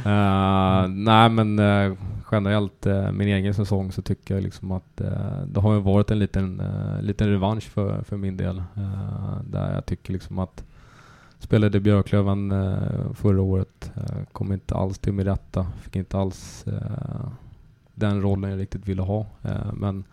[0.06, 1.92] Eh, nej, men eh,
[2.32, 4.96] generellt eh, min egen säsong så tycker jag liksom att
[5.46, 6.62] det har ju varit en liten,
[7.00, 8.62] liten revansch för, för min del.
[9.44, 10.64] Där jag tycker liksom att
[11.38, 12.52] spelade i Björklöven
[13.14, 13.92] förra året,
[14.32, 16.64] kom inte alls till min rätta, fick inte alls
[17.94, 19.26] den rollen jag riktigt ville ha.
[19.42, 20.04] Eh, men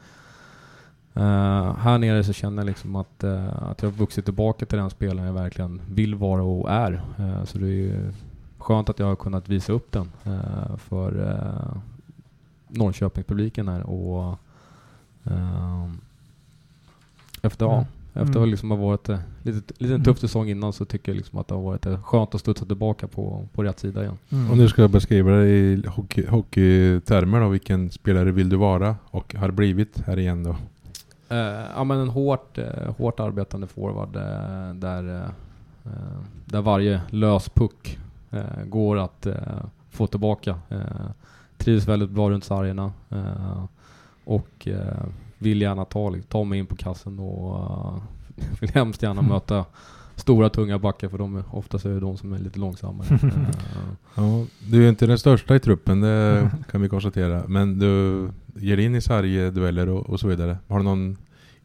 [1.13, 4.77] eh, här nere så känner jag liksom att, eh, att jag har vuxit tillbaka till
[4.77, 7.01] den spelaren jag verkligen vill vara och är.
[7.45, 8.13] Så det är ju
[8.57, 10.11] skönt att jag har kunnat visa upp den
[10.77, 11.77] för eh,
[12.67, 14.37] Norrköpingspubliken här och
[17.41, 18.27] efter, ja, Mm.
[18.27, 18.49] efter att Mm.
[18.49, 21.47] liksom ha varit eh, lite, lite en tuff säsong innan så tycker jag liksom att
[21.47, 24.17] det har varit eh, skönt att studsa tillbaka på, på rätt sida igen.
[24.29, 24.51] Mm.
[24.51, 29.35] Om du ska beskriva det i hockey, hockeytermer då, vilken spelare vill du vara och
[29.35, 30.55] har blivit här igen då?
[31.29, 31.37] Eh,
[31.75, 35.91] ja men en hårt, eh, hårt arbetande forward eh, där, eh,
[36.45, 37.97] där varje lös puck
[38.65, 39.27] går att
[39.89, 40.59] få tillbaka.
[41.57, 42.91] Trivs väldigt bra runt sargerna
[44.23, 44.67] och
[45.41, 48.01] vill gärna ta, ta mig in på kassen och eh,
[48.59, 49.65] vill hemskt gärna möta
[50.15, 53.07] stora tunga backar för de är, oftast är det de som är lite långsammare.
[53.21, 53.83] Eh,
[54.15, 57.43] Ja, du är inte den största i truppen, det kan vi konstatera.
[57.47, 60.57] Men du ger in i sargdueller och, och så vidare.
[60.67, 61.17] Har du någon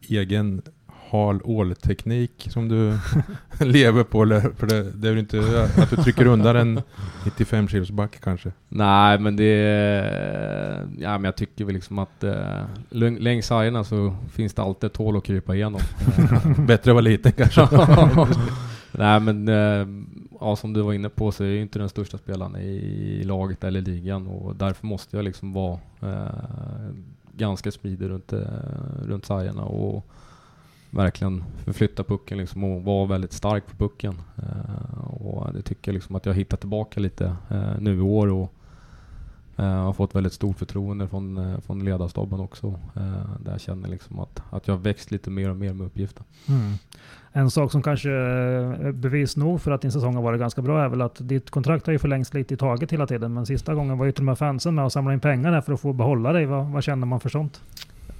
[0.09, 0.63] egen
[1.11, 2.99] hal ål-teknik som du
[3.65, 4.23] lever på?
[4.23, 6.83] Eller, för det, det är väl inte att du trycker undan en
[7.25, 8.53] 95 kilos back kanske?
[8.69, 10.87] Nej, men det...
[10.99, 14.97] Ja, men jag tycker väl liksom att eh, längs sargerna så finns det alltid ett
[14.97, 15.81] hål att krypa igenom.
[16.67, 17.69] Bättre att vara liten kanske?
[18.93, 19.49] Nej, men...
[19.49, 19.87] Eh,
[20.41, 23.65] ja, som du var inne på så är jag inte den största spelaren i laget
[23.65, 26.91] eller ligan och därför måste jag liksom vara eh,
[27.33, 28.41] ganska smidig runt, eh,
[29.03, 30.07] runt sargerna och
[30.97, 34.15] verkligen förflytta pucken liksom och vara väldigt stark på pucken.
[34.37, 38.01] Eh, och det tycker jag liksom att jag har hittat tillbaka lite eh, nu i
[38.01, 38.53] år och
[39.57, 42.67] eh, har fått väldigt stort förtroende från, eh, från ledarstaben också.
[42.67, 45.87] Eh, där jag känner liksom att, att jag har växt lite mer och mer med
[45.87, 46.25] uppgiften.
[46.49, 46.73] Mm.
[47.33, 50.85] En sak som kanske är bevis nog för att din säsong har varit ganska bra
[50.85, 53.35] är väl att ditt kontrakt har ju förlängts lite i taget hela tiden.
[53.35, 55.61] Men sista gången var ju till och med fansen med och samlade in pengar där
[55.61, 56.47] för att få behålla dig.
[56.47, 57.61] Vad, vad känner man för sånt?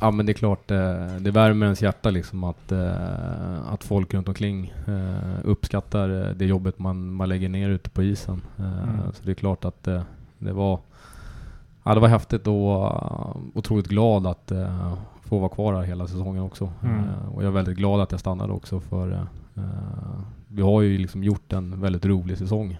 [0.01, 0.69] Ja men det är klart,
[1.19, 2.73] det värmer ens hjärta liksom att,
[3.67, 4.75] att folk runt omkring
[5.43, 8.43] uppskattar det jobbet man, man lägger ner ute på isen.
[8.59, 9.13] Mm.
[9.13, 9.89] Så det är klart att
[10.39, 10.81] det var
[11.85, 14.53] ja, det var häftigt och otroligt glad att
[15.21, 16.73] få vara kvar här hela säsongen också.
[16.83, 17.05] Mm.
[17.35, 19.27] Och jag är väldigt glad att jag stannade också för
[20.49, 22.79] vi har ju liksom gjort en väldigt rolig säsong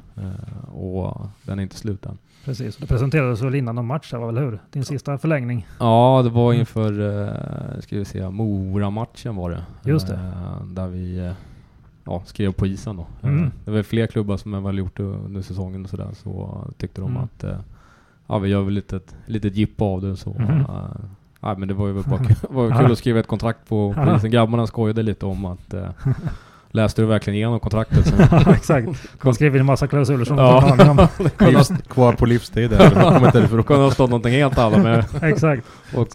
[0.73, 2.19] och den är inte slut än.
[2.47, 4.59] Precis, det presenterades väl innan någon match, var väl hur?
[4.71, 5.67] Din sista förlängning?
[5.79, 6.61] Ja, det var mm.
[6.61, 9.65] inför, uh, ska vi se, Mora-matchen var det.
[9.85, 10.19] Just det.
[10.67, 11.33] där vi
[12.05, 13.07] ja, skrev på isen då.
[13.23, 13.51] Mm.
[13.65, 17.11] det var fler klubbar som väl gjort det under säsongen och sådär, så tyckte de
[17.11, 17.23] mm.
[17.23, 17.45] att
[18.27, 20.35] ja, vi gör väl lite ett litet jippo av det så.
[20.35, 20.61] Mm.
[20.61, 20.67] Uh,
[21.41, 24.31] ja, men det var ju bara kul, var kul att skriva ett kontrakt på polisen.
[24.31, 25.75] Grabbarna skojade lite om att
[26.77, 28.15] Läste du verkligen igenom kontraktet?
[28.31, 28.89] ja, exakt.
[29.23, 31.09] De skrev in en massa klausuler som ja.
[31.39, 33.63] Livs, Kvar på livstid där.
[33.63, 35.05] kunde ha stått någonting helt annat med.
[35.23, 35.67] exakt.
[35.95, 36.09] Och,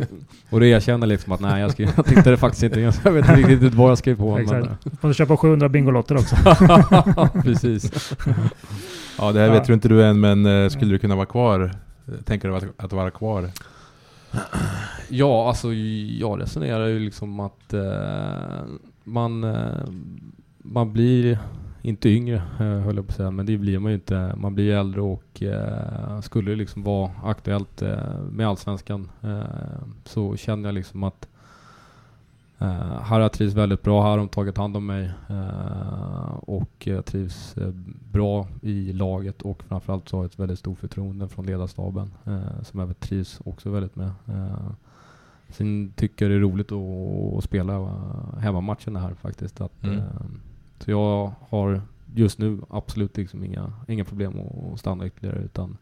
[0.50, 2.80] och det erkände liksom att nej, jag, skrev, jag tyckte det faktiskt inte.
[2.80, 4.38] Jag vet inte riktigt vad jag skrev på.
[4.38, 4.67] Exakt.
[4.84, 6.36] Men, Får du köpa 700 Bingolotter också.
[7.43, 8.13] Precis.
[9.19, 11.71] ja, det här vet ju inte du än, men uh, skulle du kunna vara kvar
[12.26, 13.50] tänker du att, att vara kvar?
[15.10, 15.74] Ja, alltså
[16.19, 18.63] jag resonerar ju liksom att eh,
[19.04, 19.88] man, eh,
[20.63, 21.39] man blir
[21.82, 24.34] inte yngre, eh, höll jag på att säga, men det blir man ju inte.
[24.38, 29.43] Man blir äldre och eh, skulle det liksom vara aktuellt eh, med Allsvenskan eh,
[30.06, 31.28] så känner jag liksom att
[32.62, 36.34] Uh, här har jag trivs väldigt bra, här har de tagit hand om mig uh,
[36.34, 37.69] och jag trivs uh,
[38.12, 42.12] bra i laget och framförallt så har jag ett väldigt stort förtroende från ledarstaben
[42.63, 44.12] som jag trivs också väldigt med.
[45.50, 47.93] Sen tycker jag det är roligt att, att spela
[48.39, 49.62] hemmamatcherna här faktiskt.
[49.62, 50.02] Att, mm.
[50.84, 51.82] Så jag har
[52.15, 54.34] just nu absolut liksom inga, inga problem
[54.74, 55.78] att stanna ytterligare utan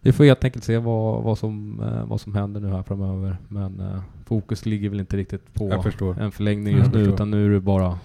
[0.00, 3.36] vi får helt enkelt se vad, vad, som, eh, vad som händer nu här framöver.
[3.48, 5.72] Men eh, fokus ligger väl inte riktigt på
[6.20, 7.98] en förlängning just nu, utan nu är det bara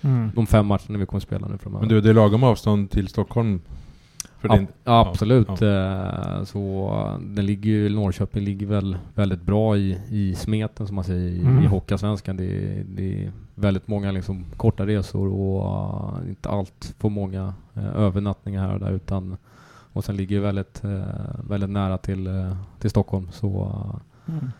[0.00, 0.30] mm.
[0.34, 1.86] de fem matcherna vi kommer att spela nu framöver.
[1.86, 3.60] Men du, det är lagom avstånd till Stockholm?
[4.48, 4.66] Ja, din...
[4.84, 5.60] ja, absolut.
[5.60, 6.38] Ja.
[6.38, 11.04] Eh, så den ligger ju, Norrköping ligger väl väldigt bra i, i smeten som man
[11.04, 11.64] säger i, mm.
[11.64, 12.36] i Hockeyallsvenskan.
[12.36, 17.96] Det, det är väldigt många liksom korta resor och uh, inte allt för många uh,
[17.96, 19.36] övernattningar här och där utan
[19.92, 21.04] och sen ligger väldigt, eh,
[21.48, 22.28] väldigt nära till,
[22.78, 23.28] till Stockholm.
[23.32, 23.72] Så
[24.26, 24.50] mm.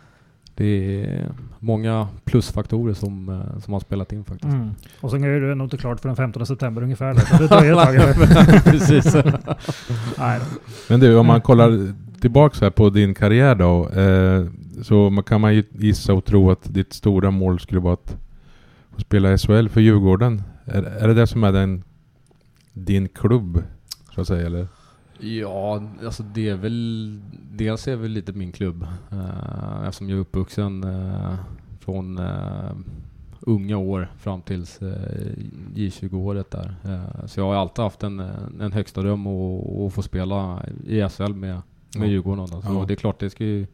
[0.54, 4.54] Det är många plusfaktorer som, som har spelat in faktiskt.
[4.54, 4.70] Mm.
[5.00, 7.14] Och sen är det nog inte klart för den 15 september ungefär.
[7.14, 8.64] Så det dröjer ett tag.
[8.72, 9.14] Precis.
[10.88, 13.88] Men du, om man kollar tillbaka här på din karriär då.
[13.88, 14.46] Eh,
[14.82, 18.16] så kan man ju gissa och tro att ditt stora mål skulle vara att
[18.98, 20.42] spela SHL för Djurgården.
[20.64, 21.84] Är, är det det som är den,
[22.72, 23.62] din klubb?
[24.14, 24.66] Så att säga eller?
[25.18, 27.20] Ja, alltså det är väl...
[27.52, 28.86] Dels är väl lite min klubb.
[29.12, 31.34] Uh, eftersom jag är uppvuxen uh,
[31.80, 32.70] från uh,
[33.40, 34.92] unga år fram tills uh,
[35.74, 36.74] J20-året där.
[37.26, 38.20] så jag har alltid haft en,
[38.60, 41.62] en högsta dröm att få spela i SHL med,
[41.96, 42.48] med Djurgården.
[42.48, 42.84] Så ja.
[42.88, 43.66] det är klart, det ska ju,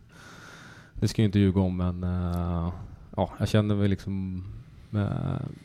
[0.94, 2.02] det ska ju inte ljuga om, men
[3.16, 4.44] ja, jag känner väl liksom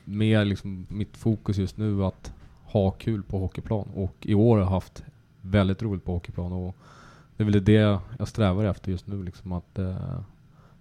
[0.05, 2.33] mer liksom mitt fokus just nu att
[2.63, 3.87] ha kul på hockeyplan.
[3.95, 5.03] Och i år har jag haft
[5.45, 6.75] väldigt roligt på hockeyplan och
[7.37, 10.19] det är väl det jag strävar efter just nu liksom att eh,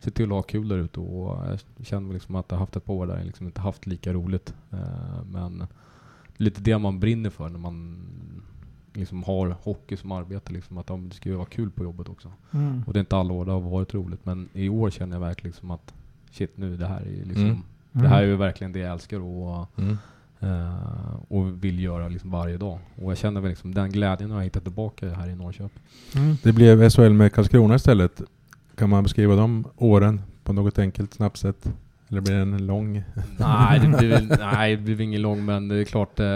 [0.00, 2.76] se till att ha kul där ute och jag känner liksom att jag har haft
[2.76, 4.54] ett par år där jag liksom inte haft lika roligt.
[4.70, 5.66] Eh, men
[6.36, 7.98] lite det man brinner för när man
[8.92, 10.52] liksom har hockey som arbete.
[10.52, 12.32] Liksom, att det ska ju vara kul på jobbet också.
[12.50, 12.82] Mm.
[12.86, 14.24] Och det är inte alla år det har varit roligt.
[14.24, 15.94] Men i år känner jag verkligen liksom att
[16.30, 17.62] shit nu, det här är liksom, mm.
[17.92, 19.20] det här är ju verkligen det jag älskar.
[19.20, 19.98] Och, mm.
[20.44, 22.78] Uh, och vill göra liksom varje dag.
[23.02, 25.82] Och jag känner väl liksom den glädjen har jag hittat tillbaka här i Norrköping.
[26.16, 26.36] Mm.
[26.42, 28.22] Det blev SHL med Karlskrona istället.
[28.76, 31.68] Kan man beskriva de åren på något enkelt, snabbt sätt?
[32.08, 33.04] Eller blir den lång?
[33.38, 36.20] nej, det blev, nej, det blev ingen lång, men det är klart.
[36.20, 36.26] Eh,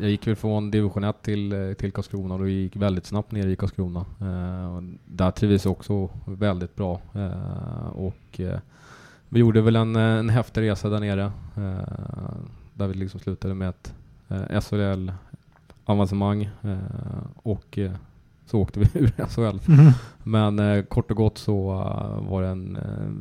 [0.00, 3.32] jag gick väl från division 1 till, eh, till Karlskrona och det gick väldigt snabbt
[3.32, 4.00] ner i Karlskrona.
[4.20, 7.00] Eh, där trivdes jag också väldigt bra.
[7.14, 8.58] Eh, och eh,
[9.28, 11.32] vi gjorde väl en, en häftig resa där nere
[12.74, 13.94] där vi liksom slutade med ett
[14.28, 15.10] eh, SHL
[15.84, 16.76] avancemang eh,
[17.36, 17.92] och eh,
[18.46, 19.72] så åkte vi ur SHL.
[19.72, 19.92] Mm.
[20.22, 21.62] Men eh, kort och gott så
[22.28, 22.78] var det en,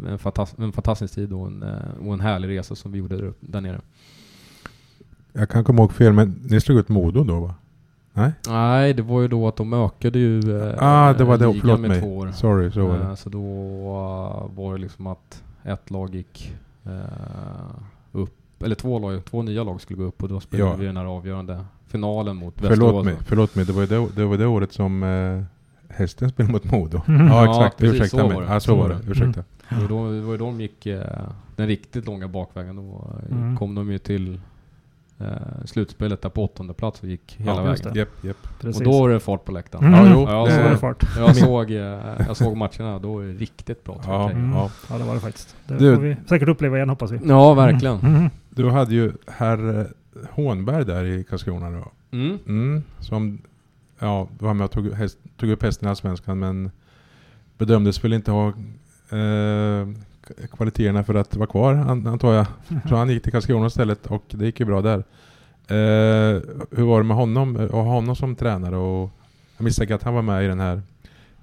[0.10, 1.64] en, fantas en fantastisk tid och en,
[2.08, 3.82] och en härlig resa som vi gjorde där, där nere.
[5.34, 7.56] Jag kan komma ihåg fel, men ni slog ut Modo då va?
[8.14, 8.32] Nej?
[8.48, 11.60] Nej, det var ju då att de ökade ju eh, Ah, det var det.
[11.60, 12.02] Förlåt med mig.
[12.02, 12.32] två år.
[12.32, 13.16] Sorry, så var Eh, det.
[13.16, 13.42] Så då
[14.56, 16.54] var det liksom att ett lag gick
[16.86, 16.92] eh,
[18.12, 20.76] upp, eller två, lag, två nya lag skulle gå upp och då spelade Ja.
[20.78, 23.06] vi den här avgörande finalen mot Förlåt Västerås.
[23.06, 23.66] mig, förlåt mig.
[23.66, 25.44] Det var ju det, det, var det året som eh,
[25.96, 27.02] hästen spelade mot Modo.
[27.08, 27.28] Mm.
[27.28, 27.78] Ja, Ja, exakt.
[27.78, 28.36] precis, Ursäkta så mig.
[28.36, 28.48] var det.
[28.54, 28.96] Ja, så Så var det.
[29.06, 29.12] det.
[29.12, 29.44] Ursäkta.
[29.70, 31.04] Det var då, det var då de gick eh,
[31.56, 32.76] den riktigt långa bakvägen.
[32.76, 33.58] Då eh, Mm.
[33.58, 34.40] kom de ju till
[35.20, 35.26] eh,
[35.66, 37.96] slutspelet där på åttonde plats och gick hela Ja, vägen.
[38.24, 38.38] japp.
[38.62, 38.82] Precis.
[38.82, 39.86] Och då var det fart på läktaren.
[39.94, 40.00] Mm.
[40.06, 40.26] Ja, jo.
[40.30, 40.78] Ja, så så var var det det.
[40.78, 41.06] fart.
[41.18, 44.02] Jag såg, eh, jag såg matcherna, då var det riktigt bra.
[44.06, 44.32] Ja, jag.
[44.32, 44.52] Mm.
[44.54, 44.70] ja.
[44.90, 45.56] Ja, det var det faktiskt.
[45.68, 47.20] Det Du- får vi säkert uppleva igen hoppas vi.
[47.26, 48.30] ja, verkligen.
[48.56, 49.86] Du hade ju herr eh,
[50.32, 51.92] Hånberg där i Karlskrona då.
[52.12, 52.40] Mm.
[52.48, 53.42] Mm, som
[54.00, 56.72] ja, var med och tog, häst, tog upp hästen i Allsvenskan men
[57.58, 58.48] bedömdes väl inte ha
[59.10, 59.88] eh,
[60.52, 62.46] kvaliteterna för att vara kvar an, antar jag.
[62.90, 65.04] Så han gick till Karlskrona istället och det gick ju bra där.
[65.68, 66.42] Eh,
[66.72, 68.78] hur var det med honom och ha honom som tränare?
[68.78, 69.10] Och
[69.58, 70.82] jag misstänker att han var med i den här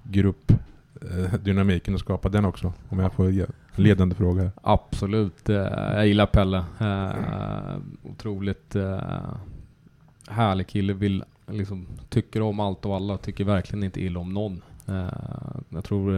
[0.03, 2.73] gruppdynamiken och skapade den också.
[2.89, 3.31] Om jag får
[3.75, 4.51] ledande fråga.
[4.63, 5.49] Absolut.
[5.49, 6.63] eh, Jag gillar Pelle.
[6.79, 7.77] Eh,
[8.11, 8.99] Otroligt eh,
[10.27, 10.93] härlig kille.
[10.93, 13.17] Vill, liksom, tycker om allt och alla.
[13.17, 14.61] Tycker verkligen inte illa om någon.
[15.69, 16.13] Jag tror...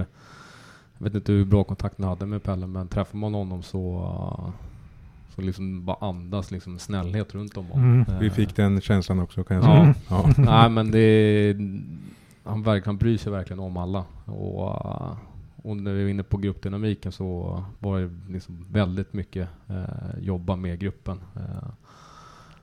[0.98, 4.10] Jag vet inte hur bra kontakt ni hade med Pelle, men träffar man honom så...
[5.36, 8.06] Så liksom bara andas liksom snällhet runt om honom.
[8.08, 8.20] Mm.
[8.20, 9.70] Vi fick den känslan också kan jag Ja.
[9.70, 9.94] säga.
[10.10, 10.30] Ja.
[10.38, 11.56] Nej men det...
[12.44, 14.04] Han, verkar, han bryr sig verkligen om alla.
[14.26, 14.76] Och,
[15.64, 20.56] och när vi var inne på gruppdynamiken så var det liksom väldigt mycket eh, jobba
[20.56, 21.20] med gruppen.
[21.36, 21.70] Eh,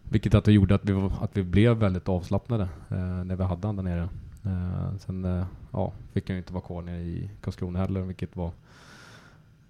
[0.03, 3.43] vilket att det gjorde att vi, var- att vi blev väldigt avslappnade eh, när vi
[3.45, 4.09] hade han där nere.
[4.45, 8.37] Eh, sen eh, ja, fick han ju inte vara kvar nere i Karlskrona heller, vilket
[8.37, 8.51] var,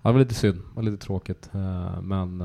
[0.03, 0.59] ja, det var lite synd.
[0.71, 1.51] och var lite tråkigt.
[1.55, 2.39] Eh, men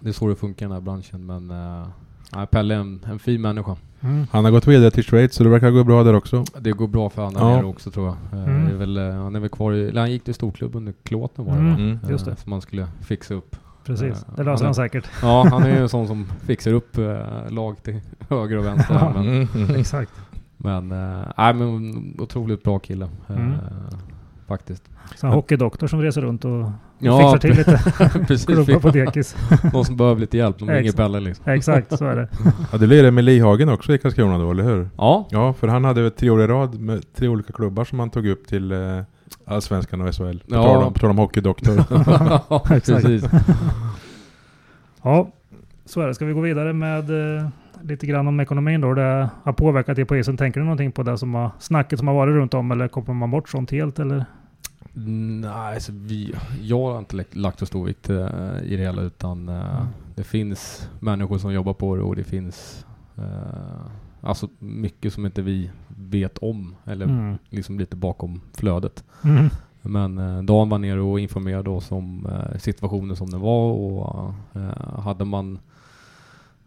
[0.00, 1.26] det är så det funkar i den här branschen.
[1.26, 3.76] Men eh, Pelle är en, en fin människa.
[4.00, 4.26] Mm.
[4.32, 6.44] Han har gått vidare till Schweiz så det verkar gå bra där också.
[6.60, 7.56] Det går bra för honom Ja.
[7.56, 8.16] nere också tror jag.
[8.40, 8.64] Eh, Mm.
[8.64, 10.94] det är väl, eh, han är väl kvar i, eller han gick till storklubben under
[11.02, 11.78] Klåten var det Mm, va?
[11.80, 11.98] Mm.
[12.04, 12.36] Eh, just det.
[12.36, 13.56] Som man skulle fixa upp.
[13.84, 15.04] Precis, det löser han han säkert.
[15.22, 17.16] Ja, han är ju en sån som fixar upp eh,
[17.50, 18.94] lag till höger och vänster.
[18.94, 19.12] Ja.
[19.14, 19.70] men Mm.
[19.76, 20.12] Exakt.
[20.56, 23.08] men, eh, nej, men otroligt bra kille.
[23.28, 23.52] Eh, Mm.
[24.48, 24.84] Faktiskt.
[25.16, 27.80] Så en hockeydoktor som reser runt och Ja, fixar till lite
[28.26, 28.46] precis.
[28.46, 29.36] klubbar på dekis.
[29.72, 30.58] Någon som behöver lite hjälp.
[30.58, 30.96] De ringer Exakt.
[30.96, 31.52] Pelle liksom.
[31.52, 32.28] Exakt, så är det.
[32.72, 34.88] Ja, det blir det med Lihagen också i Karlskrona då, eller hur?
[34.96, 35.26] Ja.
[35.30, 38.26] Ja, för han hade tre år i rad med tre olika klubbar som han tog
[38.26, 38.78] upp till eh,
[39.46, 40.22] Allsvenskan och SHL.
[40.38, 40.62] På Ja.
[40.62, 41.76] tal om, på tal om hockeydoktor.
[42.64, 43.24] precis.
[45.02, 45.28] Ja,
[45.84, 46.14] så är det.
[46.14, 47.48] Ska vi gå vidare med eh,
[47.82, 48.94] lite grann om ekonomin då?
[48.94, 50.36] Det har påverkat er på isen.
[50.36, 53.14] Tänker ni någonting på det som har, snacket som har varit runt om eller kopplar
[53.14, 54.24] man bort sånt helt eller?
[54.98, 58.16] Nej, alltså vi, jag har inte lagt- så stor vikt eh,
[58.64, 59.86] i det hela utan eh, Mm.
[60.14, 62.86] det finns människor som jobbar på det och det finns
[63.16, 63.86] eh,
[64.20, 67.38] alltså mycket som inte vi vet om eller Mm.
[67.48, 69.04] liksom lite bakom flödet.
[69.24, 69.48] Mm.
[69.82, 74.32] Men eh, Dan var nere och informerade oss om eh, situationen som den var och
[74.54, 75.58] eh, hade man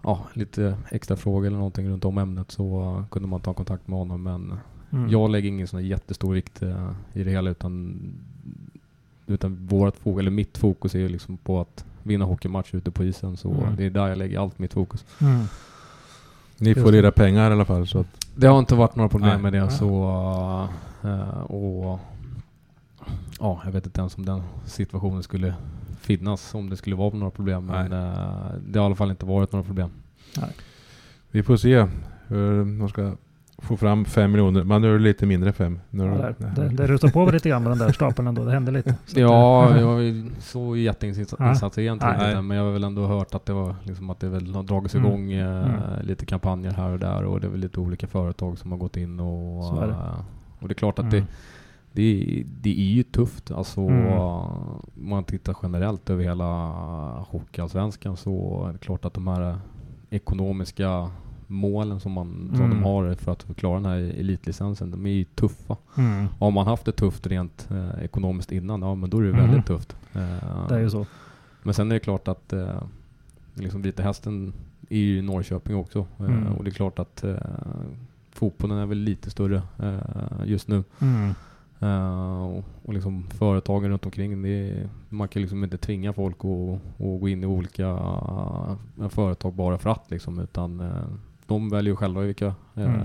[0.03, 3.99] ja, lite extra frågor eller någonting runt om ämnet så kunde man ta kontakt med
[3.99, 4.53] honom men
[4.91, 5.09] Mm.
[5.09, 7.99] jag lägger ingen sån här jättestor vikt eh, i det hela utan,
[9.27, 13.03] utan vårt fokus, eller mitt fokus är ju liksom på att vinna hockeymatch ute på
[13.03, 13.37] isen.
[13.37, 13.75] Så Mm.
[13.75, 15.05] det är där jag lägger allt mitt fokus.
[15.21, 15.43] Mm.
[16.57, 17.87] Ni får era pengar i alla fall.
[17.87, 19.41] Så att, Det har inte varit några problem Nej.
[19.41, 19.61] med det.
[19.61, 19.71] Nej.
[19.71, 20.67] Så,
[21.03, 21.99] eh, och,
[23.39, 25.53] ja, jag vet inte ens om den situationen skulle
[26.01, 27.65] finnas, om det skulle vara några problem.
[27.65, 27.99] Men Nej.
[27.99, 29.89] eh, det har i alla fall inte varit några problem.
[31.31, 31.87] vi får se
[32.27, 33.15] hur de ska
[33.61, 34.63] få fram fem miljoner.
[34.63, 35.79] Man nu är det lite mindre fem.
[35.89, 38.27] Nu Ja, är där, det- det, det rusar på lite grann med den där stapeln
[38.27, 38.43] ändå.
[38.45, 38.95] Det hände lite.
[39.05, 42.41] Så Ja, eh, jag har ju så jätteinsatser egentligen Nej.
[42.41, 44.95] men jag har väl ändå hört att det var liksom att det väl har dragits
[44.95, 45.07] Mm.
[45.07, 46.05] igång eh, Mm.
[46.05, 48.97] lite kampanjer här och där och det är väl lite olika företag som har gått
[48.97, 49.93] in och Så är det.
[49.93, 50.19] eh,
[50.59, 51.15] och det är klart att Mm.
[51.15, 51.25] det,
[51.91, 53.51] det, det är ju tufft.
[53.51, 54.07] Alltså Mm.
[54.13, 56.45] om man tittar generellt över hela
[57.27, 59.57] hockeyallsvenskan så är det klart att de här
[60.09, 61.09] ekonomiska
[61.51, 62.69] målen som, man, som Mm.
[62.77, 65.77] de har för att klara den här elitlicensen, de är ju tuffa.
[65.97, 66.27] Mm.
[66.39, 69.45] Har man haft det tufft rent eh, ekonomiskt innan, ja men då är det Mm.
[69.45, 69.95] väldigt tufft.
[70.13, 71.05] Eh, Det är ju så.
[71.63, 72.81] Men sen är det klart att eh,
[73.53, 74.53] liksom Vita Hästen
[74.89, 75.99] är ju i Norrköping också.
[76.19, 76.47] Eh, Mm.
[76.53, 77.35] och det är klart att eh,
[78.31, 80.83] fotbollen är väl lite större eh, just nu.
[81.79, 86.75] Eh, och, och liksom företagen runt omkring, är, man kan liksom inte tvinga folk att,
[87.01, 87.87] att gå in i olika
[88.99, 90.87] eh, företag bara för att liksom, utan eh,
[91.49, 92.45] de väljer själva vilka,
[92.75, 93.01] eh, Mm.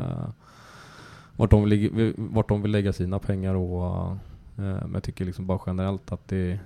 [1.37, 4.17] vart, de vill, vart de vill lägga sina pengar och eh,
[4.57, 6.59] men jag tycker liksom bara generellt att det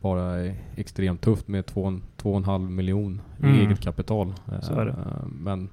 [0.00, 3.54] bara är extremt tufft med 2,5 miljon i Mm.
[3.60, 4.34] eget kapital.
[4.46, 4.90] Är det.
[4.90, 5.68] Eh, Men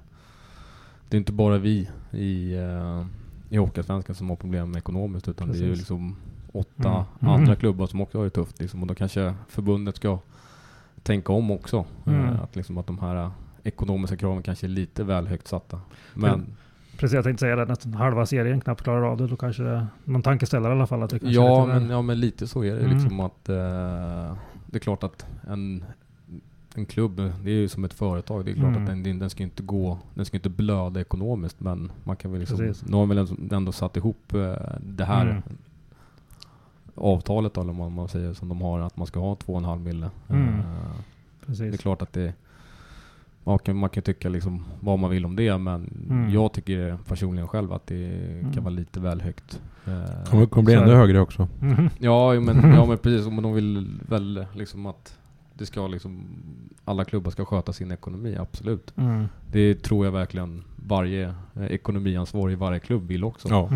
[1.08, 3.06] det är inte bara vi i, eh,
[3.48, 5.78] i Hockeyallsvenskan som har problem ekonomiskt utan det är ju Precis.
[5.78, 6.16] liksom
[6.52, 6.88] åtta
[7.20, 7.32] Mm.
[7.34, 7.56] andra Mm.
[7.56, 8.60] klubbar som också har det tufft.
[8.60, 8.80] Liksom.
[8.82, 10.18] Och då kanske förbundet ska
[11.02, 11.84] tänka om också.
[12.06, 12.24] Mm.
[12.24, 13.30] Eh, Att, liksom, att de här eh,
[13.66, 15.80] ekonomiska kraven kanske är lite väl högt satta.
[16.14, 16.46] Men
[16.98, 17.64] Precis, jag tänkte säga det.
[17.64, 19.26] Nästan halva serien knappt klarar av det.
[19.26, 21.02] Då kanske det någon tankeställare i alla fall.
[21.02, 22.92] Att det ja, men, ja, men lite så är det Mm.
[22.96, 24.36] liksom att eh,
[24.66, 25.84] det är klart att en,
[26.74, 28.44] en klubb, det är ju som ett företag.
[28.44, 28.82] Det är klart Mm.
[28.82, 32.40] att den, den ska inte gå, den ska inte blöda ekonomiskt men man kan väl
[32.40, 32.88] liksom, Precis.
[32.88, 35.42] nu har väl ändå- satt ihop eh, det här Mm.
[36.94, 40.10] avtalet eller vad man säger som de har, att man ska ha 2,5 mille.
[40.28, 40.48] Mm.
[40.48, 42.32] Eh, det är klart att det
[43.46, 46.30] man kan, man kan tycka liksom vad man vill om det men Mm.
[46.30, 48.06] jag tycker personligen själv att det
[48.40, 48.52] Mm.
[48.52, 49.60] kan vara lite väl högt.
[49.86, 50.96] Eh, Kommer, kommer bli ännu det.
[50.96, 51.48] högre också.
[51.60, 51.90] Mhm.
[51.98, 53.26] Ja, men, ja men precis.
[53.26, 55.18] Men de vill väl liksom att
[55.54, 56.24] det ska liksom
[56.84, 58.92] alla klubbar ska sköta sin ekonomi, absolut.
[58.96, 59.24] Mm.
[59.52, 63.48] Det tror jag verkligen varje eh, ekonomiansvarig i varje klubb vill också.
[63.48, 63.68] Ja.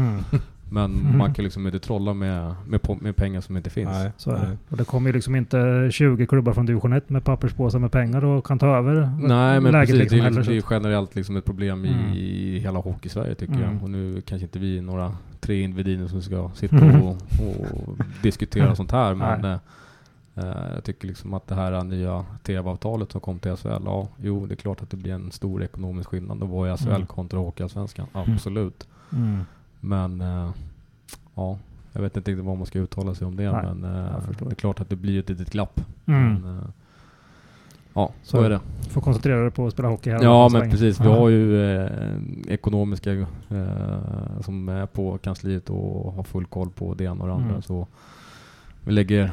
[0.71, 0.91] Mm.
[0.91, 1.19] Men Mm.
[1.19, 3.89] man kan liksom inte trolla med, med, med pengar som inte finns.
[3.91, 4.59] Nej, Så är det.
[4.69, 8.25] Och det kommer ju liksom inte 20 klubbar från division 1 med papperspåsar med pengar
[8.25, 10.65] och kan ta över Nej men läget precis, liksom det, är, liksom, så det är
[10.71, 12.13] generellt liksom ett problem Mm.
[12.15, 13.75] i hela Hockey-Sverige tycker Mm.
[13.75, 13.83] jag.
[13.83, 17.03] Och nu kanske inte vi är några tre individer som ska sitta Mm.
[17.03, 19.15] och, och diskutera sånt här.
[19.15, 19.59] Men Nej.
[20.37, 24.09] eh, eh, jag tycker liksom att det här nya TV-avtalet som kom till SHL, ja
[24.23, 26.89] jo det är klart att det blir en stor ekonomisk skillnad att vara i SHL
[26.91, 27.07] Mm.
[27.07, 28.07] kontra Hockeyallsvenskan.
[28.13, 28.87] Absolut.
[29.83, 30.17] Mm.
[30.19, 30.51] Men eh,
[31.35, 31.59] ja,
[31.93, 33.53] jag vet inte riktigt vad man ska uttala sig om det.
[33.53, 34.47] Nej, men eh, jag förstår.
[34.47, 35.81] det är klart att det blir ett litet glapp.
[36.07, 36.35] Mm.
[36.35, 36.65] Men, eh,
[37.95, 38.61] ja, så, Så är det.
[38.91, 40.23] Får koncentrera dig på att spela hockey här.
[40.23, 41.91] Ja men precis, vi har ju eh,
[42.49, 43.27] ekonomiska eh,
[44.41, 47.51] som är på kansliet och har full koll på det ena och det andra.
[47.51, 47.63] Mm.
[47.63, 47.87] Så
[48.85, 49.33] vi lägger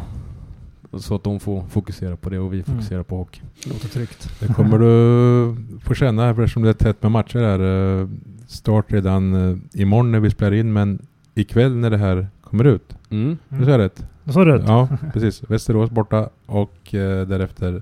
[0.93, 2.65] så att de får fokusera på det och vi Mm.
[2.65, 3.41] fokuserar på hockey.
[3.65, 4.39] Låter tryggt.
[4.39, 8.07] Det kommer du få känna eftersom det är tätt med matcher här.
[8.47, 10.99] Start redan eh, imorgon när vi spelar in men
[11.35, 12.95] ikväll när det här kommer ut.
[13.09, 13.37] Mm.
[13.49, 14.05] Det är rätt?
[14.23, 14.63] Vad sa du?
[14.67, 15.43] Ja, precis.
[15.49, 17.81] Västerås borta och eh, därefter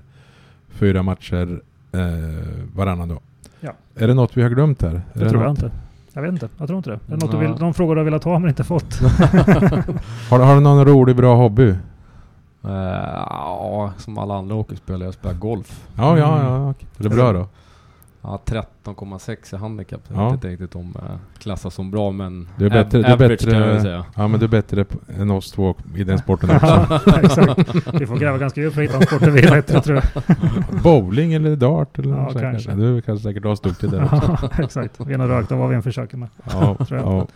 [0.68, 1.60] fyra matcher
[1.92, 2.00] eh,
[2.74, 3.20] varannan dag.
[3.60, 3.72] Ja.
[3.94, 4.90] Är det något vi har glömt här?
[4.90, 5.70] Är Det tror jag något- inte.
[6.12, 6.48] Jag vet inte.
[6.58, 6.98] Jag tror inte det.
[7.06, 7.40] Det är något du Ja.
[7.52, 8.94] vill, de frågor du har velat ha men inte fått.
[10.30, 11.68] Har, du- har du någon rolig bra hobby?
[11.68, 12.70] Eh,
[13.14, 15.86] ja, som alla andra hockeyspelare, jag spelar golf.
[15.96, 16.46] Ja, ja, Mm.
[16.52, 16.70] ja.
[16.70, 16.88] okej.
[16.98, 17.46] Är det bra då?
[18.28, 20.00] Ja, 13,6 i handikapp.
[20.08, 20.24] Jag Ja.
[20.24, 23.50] vet inte riktigt om eh, klassas som bra men Du är bättre- du är bättre-
[23.50, 24.04] kan jag säga.
[24.16, 24.84] Ja, men du är bättre
[25.18, 27.00] än oss två i den sporten också.
[27.22, 27.74] Exakt.
[28.00, 29.96] Vi får gräva ganska djupt för att hitta en sport där vi är bättre tror
[30.14, 30.36] jag.
[30.82, 32.40] Bowling eller dart eller Ja, kanske.
[32.40, 32.72] kanske.
[32.72, 34.38] Du är kanske säkert asduktig där också.
[34.58, 35.00] Ja, exakt.
[35.06, 36.28] Vi nog rökt av vad vi än försöker med.
[36.44, 37.08] Ja, Tror jag.
[37.08, 37.26] ja.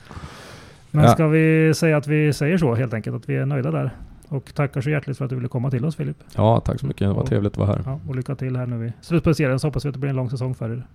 [0.91, 1.11] Men Ja.
[1.11, 3.91] ska vi säga att vi säger så helt enkelt, att vi är nöjda där.
[4.31, 6.17] Och tackar så hjärtligt för att du ville komma till oss Filip.
[6.37, 7.09] Ja, tack så mycket.
[7.09, 7.83] Det var Och- trevligt att vara här.
[7.87, 9.99] Ja, och lycka till här nu i slutet på serien så hoppas vi att det
[9.99, 10.87] blir en lång säsong för er.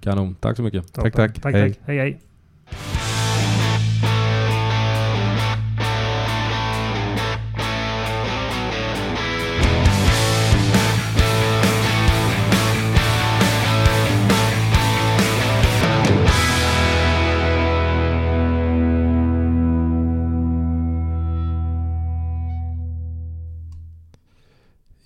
[0.00, 0.34] Kanon.
[0.40, 0.92] Tack så mycket.
[0.92, 1.12] Toppen.
[1.12, 1.40] tack.
[1.42, 1.72] Tack, Hej.
[1.74, 1.82] tack.
[1.86, 2.20] Hej, hej.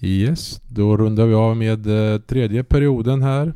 [0.01, 3.53] Yes, då rundar vi av med eh, tredje perioden här.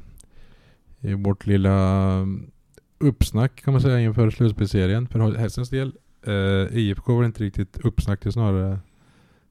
[1.01, 1.73] I vårt lilla
[2.13, 2.51] mm,
[2.99, 5.93] uppsnack kan man säga inför slutspelsserien för hästens del.
[6.27, 8.79] Eh, IFK var inte riktigt uppsnack, det är snarare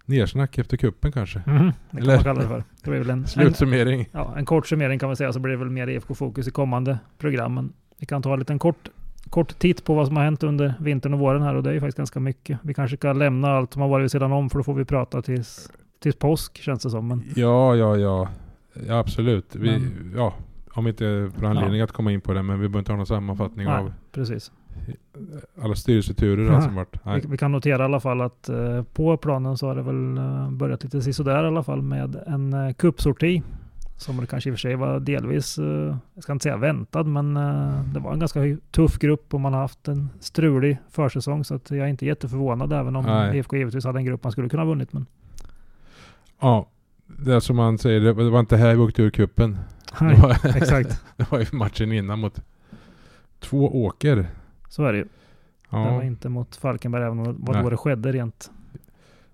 [0.06, 1.42] nersnack efter kuppen kanske.
[1.46, 2.64] Mhm, Det kan Eller- man kalla det för.
[2.84, 4.10] Det blir väl en, en, Slutsummering.
[4.12, 7.00] ja, en kort summering kan man säga, så blir det väl mer IFK-fokus i kommande
[7.18, 7.74] programmen.
[8.00, 8.90] Vi kan ta en liten kort,
[9.30, 11.74] kort titt på vad som har hänt under vintern och våren här och det är
[11.74, 12.60] ju faktiskt ganska mycket.
[12.64, 14.86] Vi kanske ska lämna allt som har varit vid sidan om för då får vi
[14.86, 15.72] prata tills,
[16.02, 17.08] tills påsk känns det som.
[17.08, 18.30] Men Ja, ja, ja.
[18.88, 19.56] ja absolut.
[19.56, 20.34] Vi, Men- ja,
[20.74, 23.06] om inte för anledning att komma in på det, men vi behöver inte ha någon
[23.06, 24.52] sammanfattning nej, av precis.
[25.62, 26.62] alla styrelseturer Nej.
[26.62, 26.96] som varit.
[27.06, 30.18] Vi, vi kan notera i alla fall att eh, på planen så har det väl
[30.18, 33.44] eh, börjat lite sisådär i alla fall med en uh, cupsorti.
[33.98, 37.04] Som det kanske i och för sig var delvis, eh, jag ska inte säga väntad,
[37.04, 38.40] men eh, det var en ganska
[38.72, 41.44] tuff grupp och man har haft en strulig försäsong.
[41.44, 43.38] Så att jag är inte jätteförvånad även om Nej.
[43.38, 44.94] IFK givetvis hade en grupp man skulle kunna ha vunnit.
[44.94, 45.06] Men
[46.42, 46.70] Ja,
[47.08, 49.58] det är som man säger, det var inte här vi åkte ur kuppen.
[50.02, 51.04] nej, Det var, exakt.
[51.18, 52.42] det var ju matchen innan mot
[53.40, 54.28] två åker.
[54.70, 55.04] Så är det ju.
[55.04, 55.10] Det
[55.78, 57.64] var Ja, inte mot Falkenberg även om Nej.
[57.64, 58.52] då det skedde rent.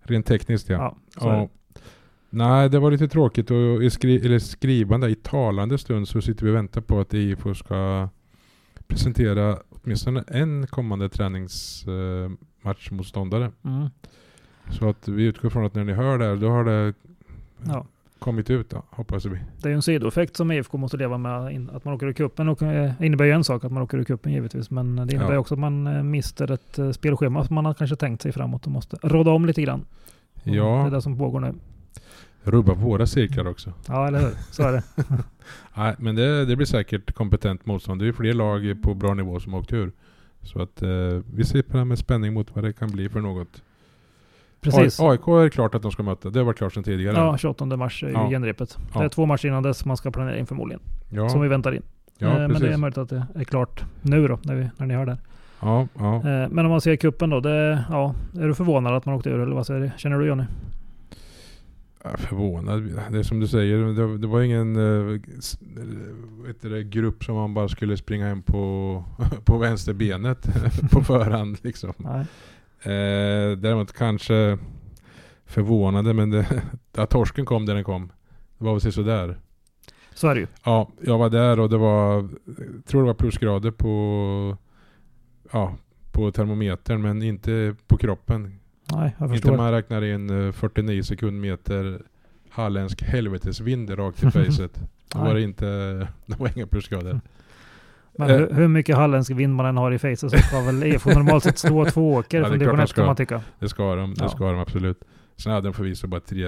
[0.03, 0.75] rent tekniskt ja.
[0.77, 1.35] Ja, ja.
[1.35, 1.49] det.
[2.29, 6.45] Nej, det var lite tråkigt och i skri eller skrivande, i talande stund så sitter
[6.45, 8.09] vi och väntar på att IFK ska
[8.87, 13.51] presentera åtminstone en kommande träningsmatchmotståndare.
[13.65, 13.87] Mm.
[14.69, 16.93] Så att vi utgår från att när ni hör det här, då har det
[17.67, 17.85] Ja.
[18.19, 19.39] kommit ut då, hoppas vi.
[19.61, 21.69] Det är ju en sidoeffekt som IFK måste leva med.
[21.73, 24.31] Att man åker ur cupen eh, innebär ju en sak att man åker ur cupen
[24.33, 24.69] givetvis.
[24.71, 25.39] Men det innebär Ja.
[25.39, 28.65] också att man eh, mister ett eh, spelschema som man har kanske tänkt sig framåt
[28.65, 29.85] och måste råda om lite grann.
[30.33, 30.81] Och Ja.
[30.81, 31.53] Det är det som pågår nu.
[32.43, 33.73] Rubba våra cirklar också.
[33.87, 34.31] Ja, eller hur?
[34.51, 34.83] Så är det.
[35.77, 38.01] Nej, men det, det blir säkert kompetent motstånd.
[38.01, 39.91] Det är fler lag på bra nivå som åkt ur.
[40.41, 40.89] Så att eh,
[41.33, 43.63] vi ser på det här med spänning mot vad det kan bli för något.
[44.61, 44.99] Precis.
[44.99, 46.29] AIK är klart att de ska möta.
[46.29, 47.17] Det har varit klart sedan tidigare.
[47.17, 48.29] Ja, 28 mars är ju Ja.
[48.29, 48.77] genrepet.
[48.93, 48.99] Ja.
[48.99, 50.81] Det är två matcher innan dess man ska planera in förmodligen.
[51.09, 51.81] ja, Som vi väntar in.
[52.17, 54.85] ja Eh, men det är möjligt att det är klart nu då, när, vi, när
[54.85, 55.17] ni hör det.
[55.61, 56.15] ja, ja.
[56.15, 59.29] Eh, Men om man ser kuppen då, det, ja, är du förvånad att man åkte
[59.29, 59.91] ur eller vad säger du?
[59.97, 60.47] Känner du
[62.13, 62.83] är förvånad.
[63.11, 65.19] Det är som du säger, det, det var ingen eh,
[66.47, 69.03] vet du grupp som man bara skulle springa hem på,
[69.45, 70.49] på vänsterbenet
[70.91, 71.57] på förhand.
[71.61, 71.93] Liksom.
[71.97, 72.25] Nej.
[72.81, 74.57] Eh, däremot kanske
[75.45, 76.63] förvånade, men det,
[76.97, 78.11] att torsken kom där den kom.
[78.57, 79.37] Det var väl sådär.
[80.13, 80.47] Så är det ju.
[80.63, 82.29] Ja, jag var där och det var,
[82.85, 84.57] tror det var plusgrader på,
[85.51, 85.75] ja,
[86.11, 88.59] på termometern men inte på kroppen.
[88.91, 89.51] Nej, jag Inte förstår.
[89.51, 92.01] om man räknar in eh, 49 sekundmeter
[92.49, 94.81] halländsk helvetesvind rakt i facet.
[95.13, 95.65] Då var det inte,
[96.25, 97.21] det var inga plusgrader.
[98.17, 98.37] Men Eh.
[98.37, 101.43] hur, hur mycket halländsk vind man än har i facet så ska väl IFK normalt
[101.43, 103.05] sett slå två åker Ja, från division de 1 kan ska.
[103.05, 103.41] man tycka.
[103.59, 104.29] Det ska de, det Ja.
[104.29, 104.99] ska de absolut.
[105.37, 106.45] Sen hade de förvisso bara tre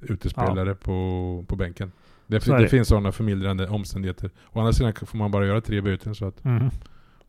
[0.00, 1.92] utespelare på, på bänken.
[2.26, 2.68] Det, det, det.
[2.68, 4.30] finns sådana förmildrande omständigheter.
[4.52, 6.70] Å andra sidan får man bara göra tre byten så att Mhm.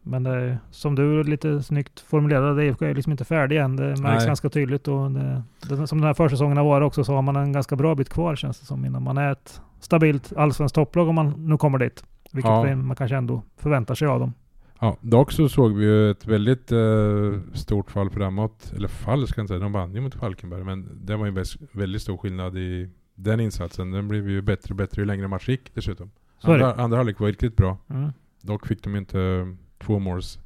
[0.02, 3.76] Men är, som du lite snyggt formulerade, IFK är liksom inte färdig än.
[3.76, 4.28] Det märks Nej.
[4.28, 4.88] ganska tydligt.
[4.88, 7.76] Och det, det, som den här försäsongen har varit också så har man en ganska
[7.76, 11.34] bra bit kvar känns det som innan man är ett stabilt allsvenskt topplag om man
[11.38, 12.04] nu kommer dit.
[12.32, 12.76] Vilket Ja.
[12.76, 14.34] man kanske ändå förväntar sig av dem.
[14.80, 18.74] Ja, dock så såg vi ju ett väldigt eh, stort fall framåt.
[18.76, 20.64] Eller fall ska jag inte säga, de vann ju mot Falkenberg.
[20.64, 23.92] Men det var ju väldigt stor skillnad i den insatsen.
[23.92, 26.12] Den blev ju bättre och bättre ju längre match gick dessutom.
[26.42, 27.78] Andra, andra halvlek var riktigt bra.
[27.90, 28.10] Mm,
[28.42, 29.48] Dock fick de inte
[29.78, 30.40] två måls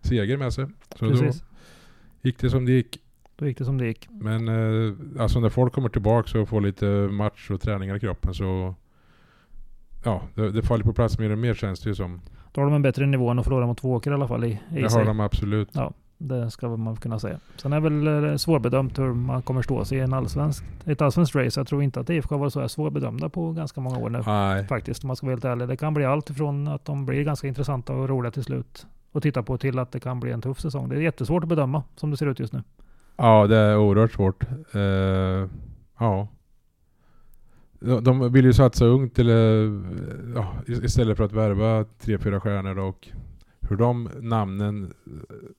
[0.00, 0.66] seger med sig.
[0.96, 1.44] Så då precis.
[2.22, 2.98] gick det som det gick.
[3.36, 4.08] Då gick det som det gick.
[4.10, 8.34] Men eh, alltså när folk kommer tillbaka och får lite match och träningar i kroppen
[8.34, 8.74] så
[10.08, 12.20] Ja, det, det faller på plats mer och mer känns det ju som.
[12.52, 14.44] Då har de en bättre nivå än att förlora mot två åker i alla fall
[14.44, 14.98] i, i Det sig.
[14.98, 15.68] har de absolut.
[15.72, 17.38] Ja, det ska man kunna säga.
[17.56, 21.34] Sen är väl eh, svårbedömt hur man kommer stå sig i en allsvensk, ett allsvenskt
[21.36, 21.60] race.
[21.60, 24.22] Jag tror inte att IFK har varit så här svårbedömda på ganska många år nu.
[24.26, 24.66] Nej.
[24.66, 25.68] Faktiskt, om man ska vara helt ärlig.
[25.68, 29.22] Det kan bli allt ifrån att de blir ganska intressanta och roliga till slut och
[29.22, 30.88] titta på till att det kan bli en tuff säsong.
[30.88, 32.62] Det är jättesvårt att bedöma som det ser ut just nu.
[33.16, 34.44] Ja, det är oerhört svårt.
[34.74, 34.80] Eh,
[35.98, 36.28] ja.
[37.80, 39.64] De- vill ju satsa ungt eller,
[40.34, 43.08] ja, is- istället för att värva tre, fyra stjärnor och
[43.60, 44.92] hur de namnen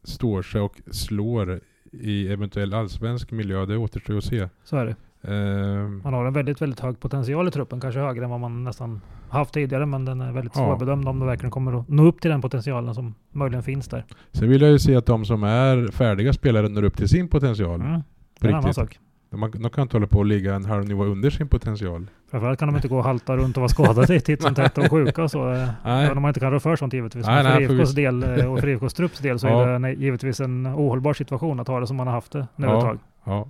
[0.03, 1.59] står sig och slår
[1.91, 4.49] i eventuell allsvensk miljö, det återstår att se.
[4.63, 4.95] Så är det.
[5.21, 7.81] Eh, Man har en väldigt, väldigt hög potential i truppen.
[7.81, 9.85] Kanske högre än vad man nästan haft tidigare.
[9.85, 10.61] Men den är väldigt Ja.
[10.61, 14.05] svårbedömd om de verkligen kommer att nå upp till den potentialen som möjligen finns där.
[14.31, 17.27] sen vill jag ju se att de som är färdiga spelare når upp till sin
[17.27, 17.81] potential.
[17.81, 18.01] Mm.
[18.39, 18.99] Det är en annan sak.
[19.31, 22.07] De, de kan inte hålla på och ligga en halv nivå under sin potential.
[22.31, 24.89] Framförallt kan de inte gå och halta runt och vara skadade titt som tätt och
[24.89, 25.51] sjuka och så.
[25.53, 26.05] eh, Nej.
[26.05, 27.25] Även om man inte kan rå för sånt givetvis.
[27.25, 29.63] Nej, Men för IFKs del eh, och för IFKs trupps del så Ja.
[29.63, 32.47] är det nej, givetvis en ohållbar situation att ha det som man har haft det
[32.55, 32.77] nu Ja.
[32.77, 32.99] ett tag.
[33.23, 33.47] Ja.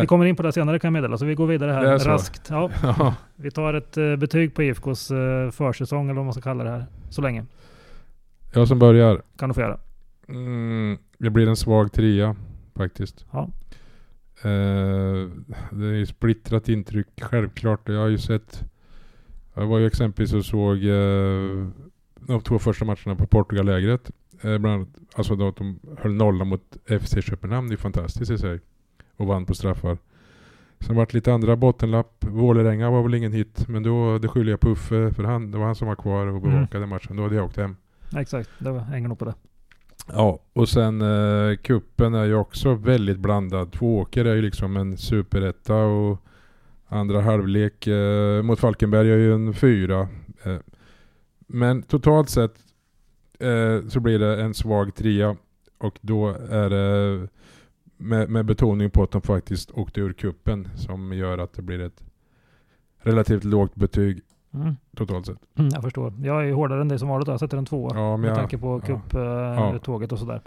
[0.00, 2.46] Vi kommer in på det senare kan jag meddela, så vi går vidare här raskt.
[2.50, 3.14] Ja, Ja.
[3.36, 6.70] vi tar ett eh, betyg på IFKs eh, försäsong eller vad man ska kalla det
[6.70, 6.86] här.
[7.10, 7.44] Så länge.
[8.54, 9.22] Jag som börjar.
[9.38, 9.78] Kan du få göra.
[10.28, 12.36] Mm, det blir en svag trea
[12.76, 13.26] faktiskt.
[13.30, 13.48] Ja.
[14.44, 15.28] Eh,
[15.70, 17.88] det är ju splittrat intryck självklart.
[17.88, 18.64] Jag har ju sett
[19.54, 21.68] Jag var ju exempelvis och såg eh,
[22.20, 24.10] de två första matcherna på Portugal-lägret.
[24.40, 27.68] Eh, bland annat, alltså då att de höll nolla mot FC Köpenhamn.
[27.68, 28.60] Det är fantastiskt i sig.
[29.16, 29.98] Och vann på straffar.
[30.80, 32.24] Sen vart lite andra bottenlapp.
[32.28, 33.68] Vålerenga var väl ingen hit.
[33.68, 35.10] Men då det skyller jag på Uffe.
[35.14, 37.16] För han, det var han som var kvar och bevakade matchen.
[37.16, 37.76] Då hade jag åkt hem.
[38.16, 39.34] Exakt, det var- hänger nog på det.
[40.08, 43.72] Ja, och sen eh, kuppen är ju också väldigt blandad.
[43.72, 46.22] Tvååker är ju liksom en superetta och
[46.86, 50.08] andra halvlek eh, mot Falkenberg är ju en fyra.
[50.42, 50.58] Eh,
[51.46, 52.54] men totalt sett
[53.38, 55.36] eh, så blir det en svag trea
[55.78, 57.28] och då är det
[57.96, 61.80] med, med betoning på att de faktiskt åkte ur kuppen som gör att det blir
[61.80, 62.04] ett
[62.98, 64.20] relativt lågt betyg
[64.54, 64.76] Mm.
[64.96, 65.38] totalt sett.
[65.58, 66.12] Mm, jag förstår.
[66.22, 67.28] Jag är hårdare än dig som vanligt.
[67.28, 67.90] Jag sätter en tvåa.
[67.94, 70.14] Ja, med jag- tanke på cuptåget Ja.
[70.14, 70.40] och sådär.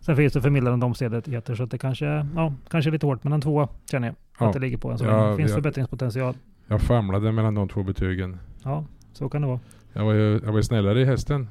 [0.00, 3.24] Sen finns det förmildrande omständigheter så att det kanske, ja, kanske är lite hårt.
[3.24, 4.46] Men en tvåa känner jag Ja.
[4.46, 5.30] att det ligger på än så Ja.
[5.30, 6.34] Det finns jag- förbättringspotential.
[6.66, 8.38] Jag famlade mellan de två betygen.
[8.62, 9.60] Ja, så kan det vara.
[9.92, 11.48] Jag var ju, jag var ju snällare i hästen.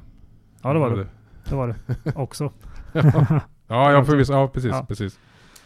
[0.62, 1.08] Ja, det var det.
[1.50, 1.76] Det var det
[2.16, 2.52] också.
[3.68, 5.20] ja, ja, förvisso, ja precis, precis.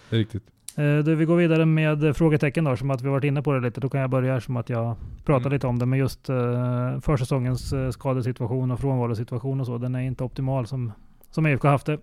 [0.10, 0.44] Det är riktigt.
[0.80, 3.60] Eh, Du, vi går vidare med frågetecken då, som att vi varit inne på det
[3.60, 3.82] lite.
[3.82, 5.54] Då kan jag börja som att jag pratar Mm.
[5.54, 5.86] lite om det.
[5.86, 10.92] Men just uh, försäsongens uh, skadesituation och frånvarosituation och så, den är inte optimal som,
[11.32, 12.00] som IFK haft det.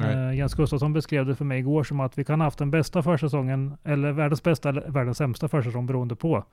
[0.00, 2.70] Eh, Jens Gustafsson beskrev det för mig igår som att vi kan ha haft den
[2.70, 6.44] bästa försäsongen, eller världens bästa eller världens sämsta försäsong beroende på.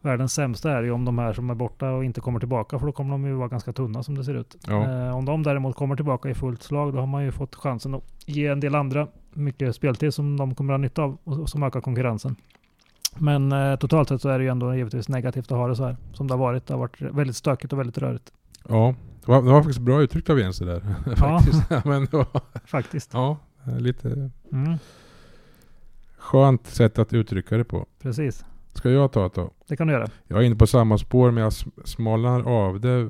[0.00, 2.86] Världens sämsta är ju om de här som är borta och inte kommer tillbaka, för
[2.86, 4.56] då kommer de ju vara ganska tunna som det ser ut.
[4.66, 4.84] Ja.
[5.06, 7.94] Eh, om de däremot kommer tillbaka i fullt slag, då har man ju fått chansen
[7.94, 11.62] att ge en del andra mycket speltid som de kommer ha nytta av och som
[11.62, 12.36] ökar konkurrensen.
[13.18, 15.84] Men eh, totalt sett så är det ju ändå givetvis negativt att ha det så
[15.84, 16.66] här som det har varit.
[16.66, 18.32] Det har varit väldigt stökigt och väldigt rörigt.
[18.68, 18.94] Ja,
[19.24, 20.80] det var, det var faktiskt bra uttryckt av Jens det där.
[21.16, 21.62] faktiskt.
[21.70, 21.82] Ja.
[21.84, 22.26] Men det var,
[22.66, 23.10] Faktiskt.
[23.14, 23.36] ja,
[23.78, 24.78] lite Mm,
[26.18, 27.86] skönt sätt att uttrycka det på.
[28.02, 28.44] precis.
[28.78, 29.50] Ska jag ta ett då?
[29.68, 30.06] Det kan du göra.
[30.26, 33.08] Jag är inne på samma spår men jag sm- smalnar av det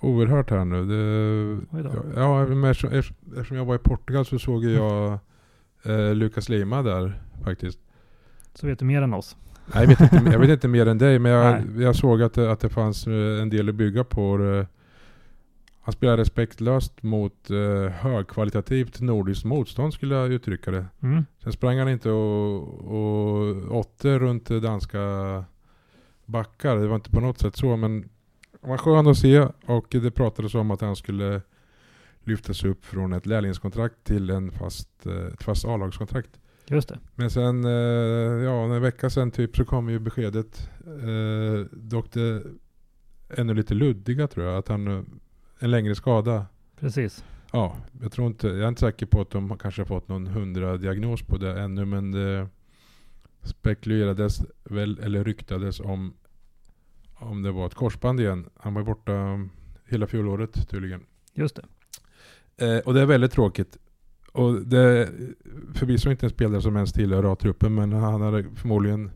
[0.00, 0.84] oerhört här nu.
[0.84, 1.80] Det,
[2.20, 2.92] ja, eftersom,
[3.36, 5.18] eftersom jag var i Portugal så såg jag
[5.82, 7.78] eh, Lukas Lima där faktiskt.
[8.54, 9.36] Så vet du mer än oss.
[9.74, 12.34] Nej, jag, vet inte, jag vet inte mer än dig, men jag, jag såg att
[12.34, 14.38] det, att det fanns eh, en del att bygga på.
[14.44, 14.66] Eh,
[15.84, 20.86] Han spelar respektlöst mot eh, högkvalitativt nordiskt motstånd skulle jag uttrycka det.
[21.02, 21.24] Mm.
[21.42, 24.98] Sen sprang han inte och, och åtte runt danska
[26.26, 26.76] backar.
[26.76, 28.00] Det var inte på något sätt så, men
[28.60, 31.42] det var skön att se och det pratades om att han skulle
[32.24, 36.40] lyftas upp från ett lärlingskontrakt till en fast, eh, ett fast A-lagskontrakt.
[36.66, 36.98] Just det.
[37.14, 42.42] Men sen, eh, ja, en vecka sen typ så kom ju beskedet, eh, dock det
[43.36, 45.02] ännu lite luddiga tror jag, att han, eh,
[45.62, 46.46] en längre skada.
[46.80, 47.24] Precis.
[47.52, 50.26] Ja, jag tror inte, jag är inte säker på att de kanske har fått någon
[50.26, 52.48] hundra diagnos på det ännu, men det
[53.42, 56.14] spekulerades väl, eller ryktades om,
[57.14, 58.48] om det var ett korsband igen.
[58.56, 59.12] Han var borta
[59.88, 61.06] hela fjolåret tydligen.
[61.34, 61.64] Just det.
[62.66, 63.78] Eh, och det är väldigt tråkigt.
[64.32, 65.08] Och det är
[65.74, 69.10] förvisso inte en spelare som ens tillhör A-truppen, men han hade förmodligen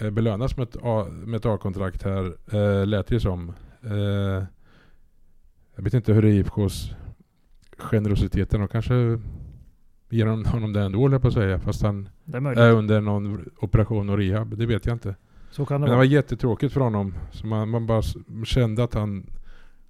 [0.00, 0.68] eh, belönats med
[1.36, 3.52] ett A-kontrakt här, eh, lät det som.
[3.82, 4.44] Eh,
[5.82, 6.90] jag vet inte hur det är IFKs
[7.78, 8.94] generositeten och kanske
[10.10, 11.58] ger honom- det ändå, jag på att säga.
[11.58, 15.08] Fast han är är under någon operation och rehab, det vet jag inte.
[15.08, 15.14] Det
[15.78, 15.96] Men det vara.
[15.96, 17.14] var jättetråkigt för honom.
[17.32, 18.02] Så man, man bara
[18.44, 19.26] kände att han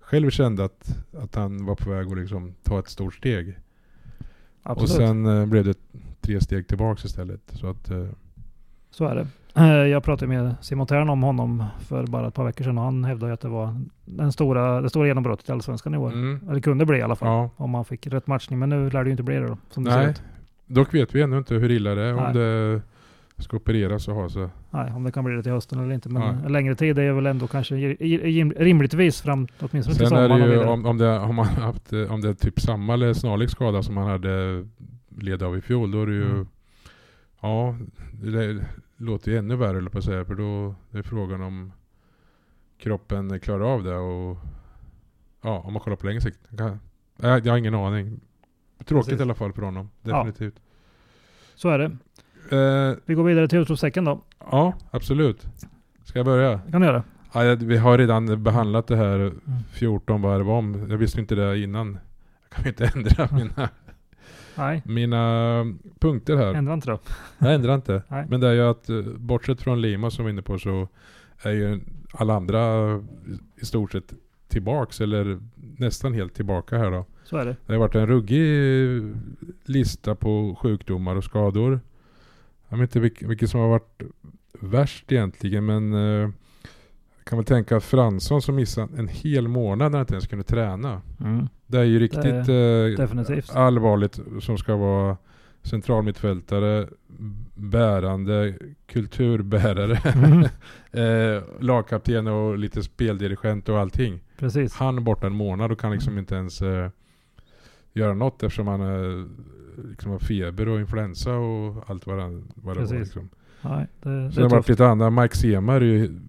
[0.01, 3.59] själv kände att, att han var på väg att liksom ta ett stort steg.
[4.63, 4.91] Absolut.
[4.91, 5.79] Och sen eh, blev det
[6.21, 7.41] tre steg tillbaks istället.
[7.53, 8.07] Så att, eh,
[8.93, 9.27] Så är det.
[9.57, 12.85] Eh, Jag pratade med Simon Thern om honom för bara ett par veckor sedan och
[12.85, 16.13] han hävdade att det var den stora, det stora genombrottet i Allsvenskan i år.
[16.13, 17.29] mm, Eller kunde bli i alla fall.
[17.29, 17.51] ja.
[17.57, 18.59] Om man fick rätt matchning.
[18.59, 19.59] Men nu lär det ju inte bli det då.
[19.71, 20.23] Som det ser Nej, ut.
[20.67, 22.15] dock vet vi ännu inte hur illa det är.
[22.15, 22.25] Nej.
[22.27, 22.83] Om det
[23.43, 24.51] ska opereras och ha så.
[24.71, 26.09] Nej, om det kan bli det till hösten eller inte.
[26.09, 26.51] Men Nej.
[26.51, 30.65] längre tid är väl ändå kanske rimligtvis fram åtminstone till Sen är sommaren det ju
[30.65, 33.83] om, om, det, om, man haft, eh, om det är typ samma eller snarlik skada
[33.83, 34.65] som man hade
[35.19, 35.91] led av i fjol.
[35.91, 36.47] Då är det ju Mm.
[37.45, 37.77] Ja,
[38.13, 38.65] det
[39.03, 40.25] låter ju ännu värre på att säga.
[40.25, 41.73] För då är frågan om
[42.79, 44.39] kroppen klarar av det och
[45.43, 46.39] ja, om man kollar på längre sikt.
[46.51, 46.79] Jag,
[47.47, 48.21] jag, har ingen aning.
[48.85, 49.21] Tråkigt Precis.
[49.21, 49.91] i alla fall för honom.
[50.03, 50.17] Ja.
[50.17, 50.61] Definitivt.
[51.55, 51.85] Så är det.
[52.57, 54.21] Eh, Vi går vidare till utropstecken då.
[54.51, 55.47] ja, absolut.
[56.05, 56.59] Ska jag börja?
[56.71, 57.03] Kan du göra.
[57.33, 59.39] Ja, vi har redan behandlat det här Mm.
[59.73, 60.87] 14 varv om.
[60.91, 61.99] Jag visste inte det innan.
[62.43, 63.69] Jag kan ju inte ändra mina,
[64.55, 65.65] Nej, mina
[65.99, 66.55] punkter här.
[66.55, 66.99] ändra inte då.
[67.39, 68.03] Jag ändrar inte.
[68.09, 68.27] Nej.
[68.29, 70.89] Men det är ju att eh, bortsett från Lima som vi är inne på så
[71.43, 71.81] är ju
[72.13, 72.95] alla andra
[73.57, 74.13] i stort sett
[74.49, 77.05] tillbaks eller nästan helt tillbaka här då.
[77.25, 77.57] Så är det.
[77.67, 79.03] Det har varit en ruggig
[79.65, 81.81] lista på sjukdomar och skador.
[82.69, 84.03] Jag vet inte vilk, vilket som har varit
[84.61, 86.31] värst egentligen men eh,
[87.23, 90.27] jag kan väl tänka att Fransson som missade en hel månad när han inte ens
[90.27, 91.03] kunde träna.
[91.21, 91.49] Mm.
[91.67, 93.51] Det är ju riktigt eh, definitivt.
[93.55, 95.17] allvarligt som ska vara
[95.63, 96.87] centralmittfältare,
[97.55, 98.55] bärande,
[98.87, 100.43] kulturbärare, Mm.
[101.37, 104.21] eh, lagkapten och lite speldirigent och allting.
[104.39, 104.75] Precis.
[104.75, 106.19] Han borta en månad och kan liksom Mm.
[106.19, 106.91] inte ens eh,
[107.93, 109.27] göra något eftersom han eh,
[109.89, 112.87] liksom har feber och influensa och allt vad, han, vad det var.
[112.89, 112.99] Precis.
[113.01, 113.29] Liksom.
[113.63, 115.11] Nej, det, det Så det är har varit lite andra.
[115.11, 116.21] Mike Sema är ju,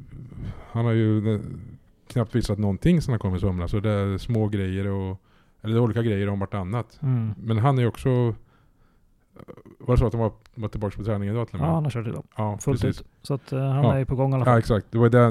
[0.74, 1.39] han har ju eh,
[2.07, 3.71] knappt visat någonting sedan han kom i somras.
[3.71, 5.21] Så det är små grejer och,
[5.61, 6.99] eller olika grejer om vartannat.
[7.01, 7.32] Mm.
[7.38, 8.09] Men han är ju också,
[9.80, 11.59] var det så att han var, var tillbaka på träning idag till?
[11.59, 12.24] Ja, han har kört idag.
[12.38, 13.01] ja Fullt precis.
[13.01, 13.07] ut.
[13.21, 13.93] Så att eh, han Ja.
[13.93, 14.59] är ju på gång i alla Ja fall.
[14.59, 15.28] exakt, det var det,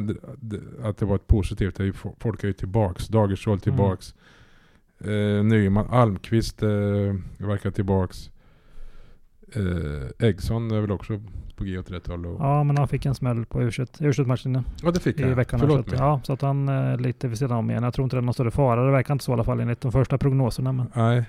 [0.88, 1.80] att det var ett positivt.
[2.18, 3.08] Folk är ju tillbaks.
[3.08, 4.14] Dagerstål tillbaks.
[5.00, 6.68] Eh, Nyman, Almqvist eh,
[7.38, 8.30] verkar tillbaks.
[9.56, 11.20] Eh, Eggson är väl också
[11.56, 12.26] på G åt rätt håll.
[12.26, 15.36] Och, Ja, men han fick en smäll på U21-matchen ja, det fick i jag.
[15.36, 15.60] veckan.
[15.60, 16.08] här, Förlåt så, att, mig.
[16.08, 17.82] ja, så att han är lite vid sidan om igen.
[17.82, 18.84] Jag tror inte det är någon större fara.
[18.86, 20.72] Det verkar inte så i alla fall enligt de första prognoserna.
[20.72, 21.24] Men, Nej.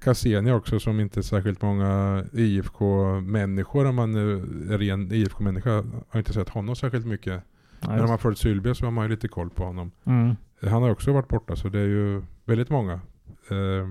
[0.00, 4.32] Cassini också som inte särskilt många IFK-människor om man nu
[4.74, 7.42] är ren IFK-människa har inte sett honom särskilt mycket.
[7.80, 9.90] ja, När just- man följt Sylvia så har man ju lite koll på honom.
[10.04, 10.36] mm.
[10.70, 12.92] Han har också varit borta så det är ju väldigt många.
[13.50, 13.88] Eh,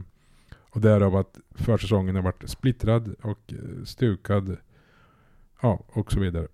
[0.72, 4.58] och därav att försäsongen har varit splittrad och eh, stukad.
[5.62, 6.48] Ja, och så vidare.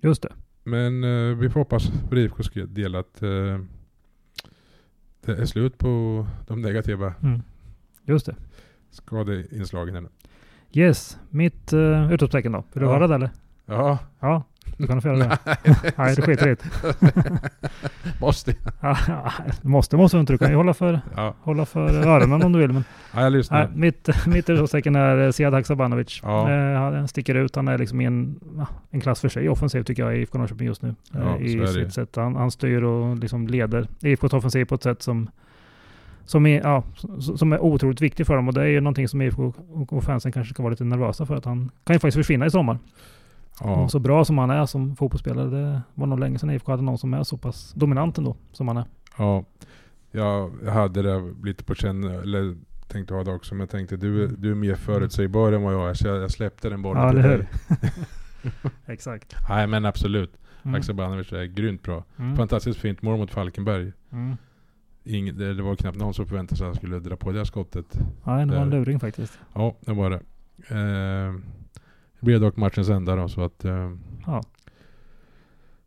[0.00, 0.32] Just det.
[0.62, 3.58] Men eh, vi får hoppas för IFKs del att eh,
[5.24, 7.42] det är slut på de negativa Mm.
[8.06, 8.36] Just det.
[8.90, 10.08] skadeinslagen.
[10.72, 12.64] Yes, mitt uh, utropstecken då.
[12.72, 12.92] Vill du Ja.
[12.92, 13.30] höra det eller?
[13.66, 14.42] Ja, Ja,
[14.78, 15.38] du kan få göra det.
[15.96, 16.56] Nej, det skiter i
[18.20, 18.96] måste Ja,
[19.62, 20.32] måste, måste du inte.
[20.32, 21.34] Du kan ju hålla för, ja.
[21.40, 22.72] hålla för öronen om du vill.
[22.72, 22.84] Men,
[23.14, 23.58] ja, jag lyssnar.
[23.58, 26.20] nej, mitt, mitt utropstecken är eh, Sead Haksabanovic.
[26.22, 26.50] Ja.
[26.50, 27.56] Eh, han sticker ut.
[27.56, 28.40] Han är liksom i en,
[28.90, 30.88] en klass för sig offensivt tycker jag i IFK Norrköping just nu.
[30.88, 32.16] eh, Ja, så I sitt sätt.
[32.16, 35.30] Han, han styr och liksom leder IFKs offensiv på ett sätt som
[36.26, 36.82] som är, ja,
[37.36, 39.52] som är otroligt viktigt för dem och det är ju någonting som IFK
[39.88, 42.50] och fansen kanske ska vara lite nervösa för att han kan ju faktiskt försvinna i
[42.50, 42.78] sommar.
[43.60, 43.88] Ja.
[43.88, 46.98] Så bra som han är som fotbollsspelare, det var nog länge sedan IFK hade någon
[46.98, 48.84] som är så pass dominant ändå som han är.
[49.18, 49.44] Ja,
[50.10, 52.56] jag hade det lite på känn, eller
[52.88, 55.90] tänkte ha det också, men jag tänkte du, du är mer förutsägbar än vad jag
[55.90, 57.48] är, så jag, jag släppte den bollen Ja, till dig.
[58.86, 59.36] Exakt.
[59.48, 60.36] Nej men absolut.
[60.62, 60.74] Mm.
[60.74, 62.04] Axel Banovic är grymt bra.
[62.16, 62.36] Mm.
[62.36, 63.92] Fantastiskt fint mål mot Falkenberg.
[64.12, 64.36] Mm.
[65.04, 67.46] Ing, det, det var knappt någon som förväntade sig att han skulle dra på det
[67.46, 67.98] skottet.
[68.24, 69.38] Nej, det var en luring faktiskt.
[69.54, 70.16] Ja, det var det.
[70.68, 71.40] Eh, det
[72.24, 73.64] blev dock matchens enda då, så att...
[73.64, 73.92] Eh,
[74.26, 74.42] Ja.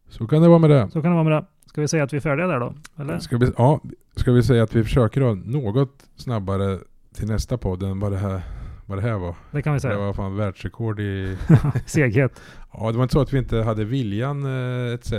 [0.09, 0.89] Så kan det vara med det.
[0.91, 1.45] Så kan det vara med det.
[1.65, 2.73] Ska vi säga att vi är färdiga där då?
[2.97, 3.19] Eller?
[3.19, 3.81] Ska vi, ja,
[4.15, 6.79] ska vi säga att vi försöker ha något snabbare
[7.13, 8.41] till nästa podd än vad det här,
[8.85, 9.35] vad det här var.
[9.51, 9.97] Det kan vi Det säga.
[9.97, 11.37] var fan världsrekord i...
[11.85, 12.41] Seghet.
[12.73, 15.11] Ja, det var inte så att vi inte hade viljan eh, etc.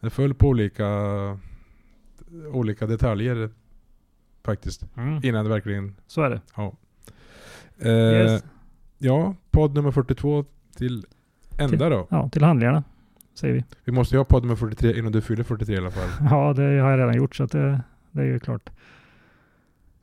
[0.00, 0.86] Det föll på olika,
[2.52, 3.50] olika detaljer
[4.44, 4.86] faktiskt.
[4.96, 5.20] Mm.
[5.24, 5.96] Innan det verkligen...
[6.06, 6.40] Så är det.
[7.78, 7.92] Eh,
[8.32, 8.44] Yes.
[8.98, 10.44] Ja, podd nummer 42
[10.76, 11.04] till
[11.58, 12.06] ända Till- då.
[12.10, 12.84] Ja, till handlingarna
[13.34, 13.64] säger vi.
[13.84, 16.08] Vi måste ju ha podd nummer 43 innan du fyller 43 i alla fall.
[16.30, 17.80] Ja, det har jag redan gjort så att det,
[18.10, 18.70] det är ju klart.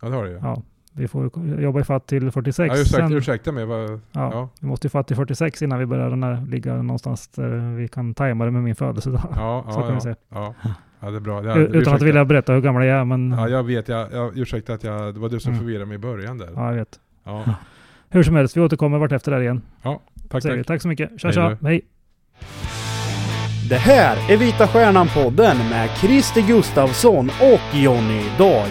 [0.01, 0.35] Ja, det har du ju.
[0.35, 0.61] Ja, Ja,
[0.95, 1.31] vi får
[1.61, 2.73] jobba ifatt till 46.
[2.79, 3.65] ursäkta, sen- ursäkta mig.
[3.65, 4.49] Vad, Ja, ja.
[4.59, 7.87] Vi måste ju fatt till 46 innan vi börjar den här, ligga någonstans där vi
[7.87, 9.21] kan tajma det med min födelsedag.
[9.35, 10.15] Ja, Så ja, kan vi ja, säga.
[10.29, 10.53] ja.
[10.99, 11.43] ja, det är bra.
[11.45, 11.95] Ja, Utan ursäkta.
[11.95, 13.87] att vilja berätta hur gammal jag är, men Ja, ja, jag vet.
[13.87, 15.59] Jag, jag, ursäkta att jag, det var du som Mm.
[15.65, 16.51] förvirrade mig i början där.
[16.55, 16.99] jag vet.
[17.23, 17.43] Ja,
[18.13, 19.61] Hur som helst, vi återkommer vart efter där igen.
[20.29, 20.63] tack, Säger vi.
[20.63, 20.67] tack.
[20.67, 21.09] Tack så mycket.
[21.17, 21.81] Tja Hej tja, hej.
[23.69, 28.69] Det här är Vita Stjärnan-podden med Christer Gustavsson och Jonny Dag.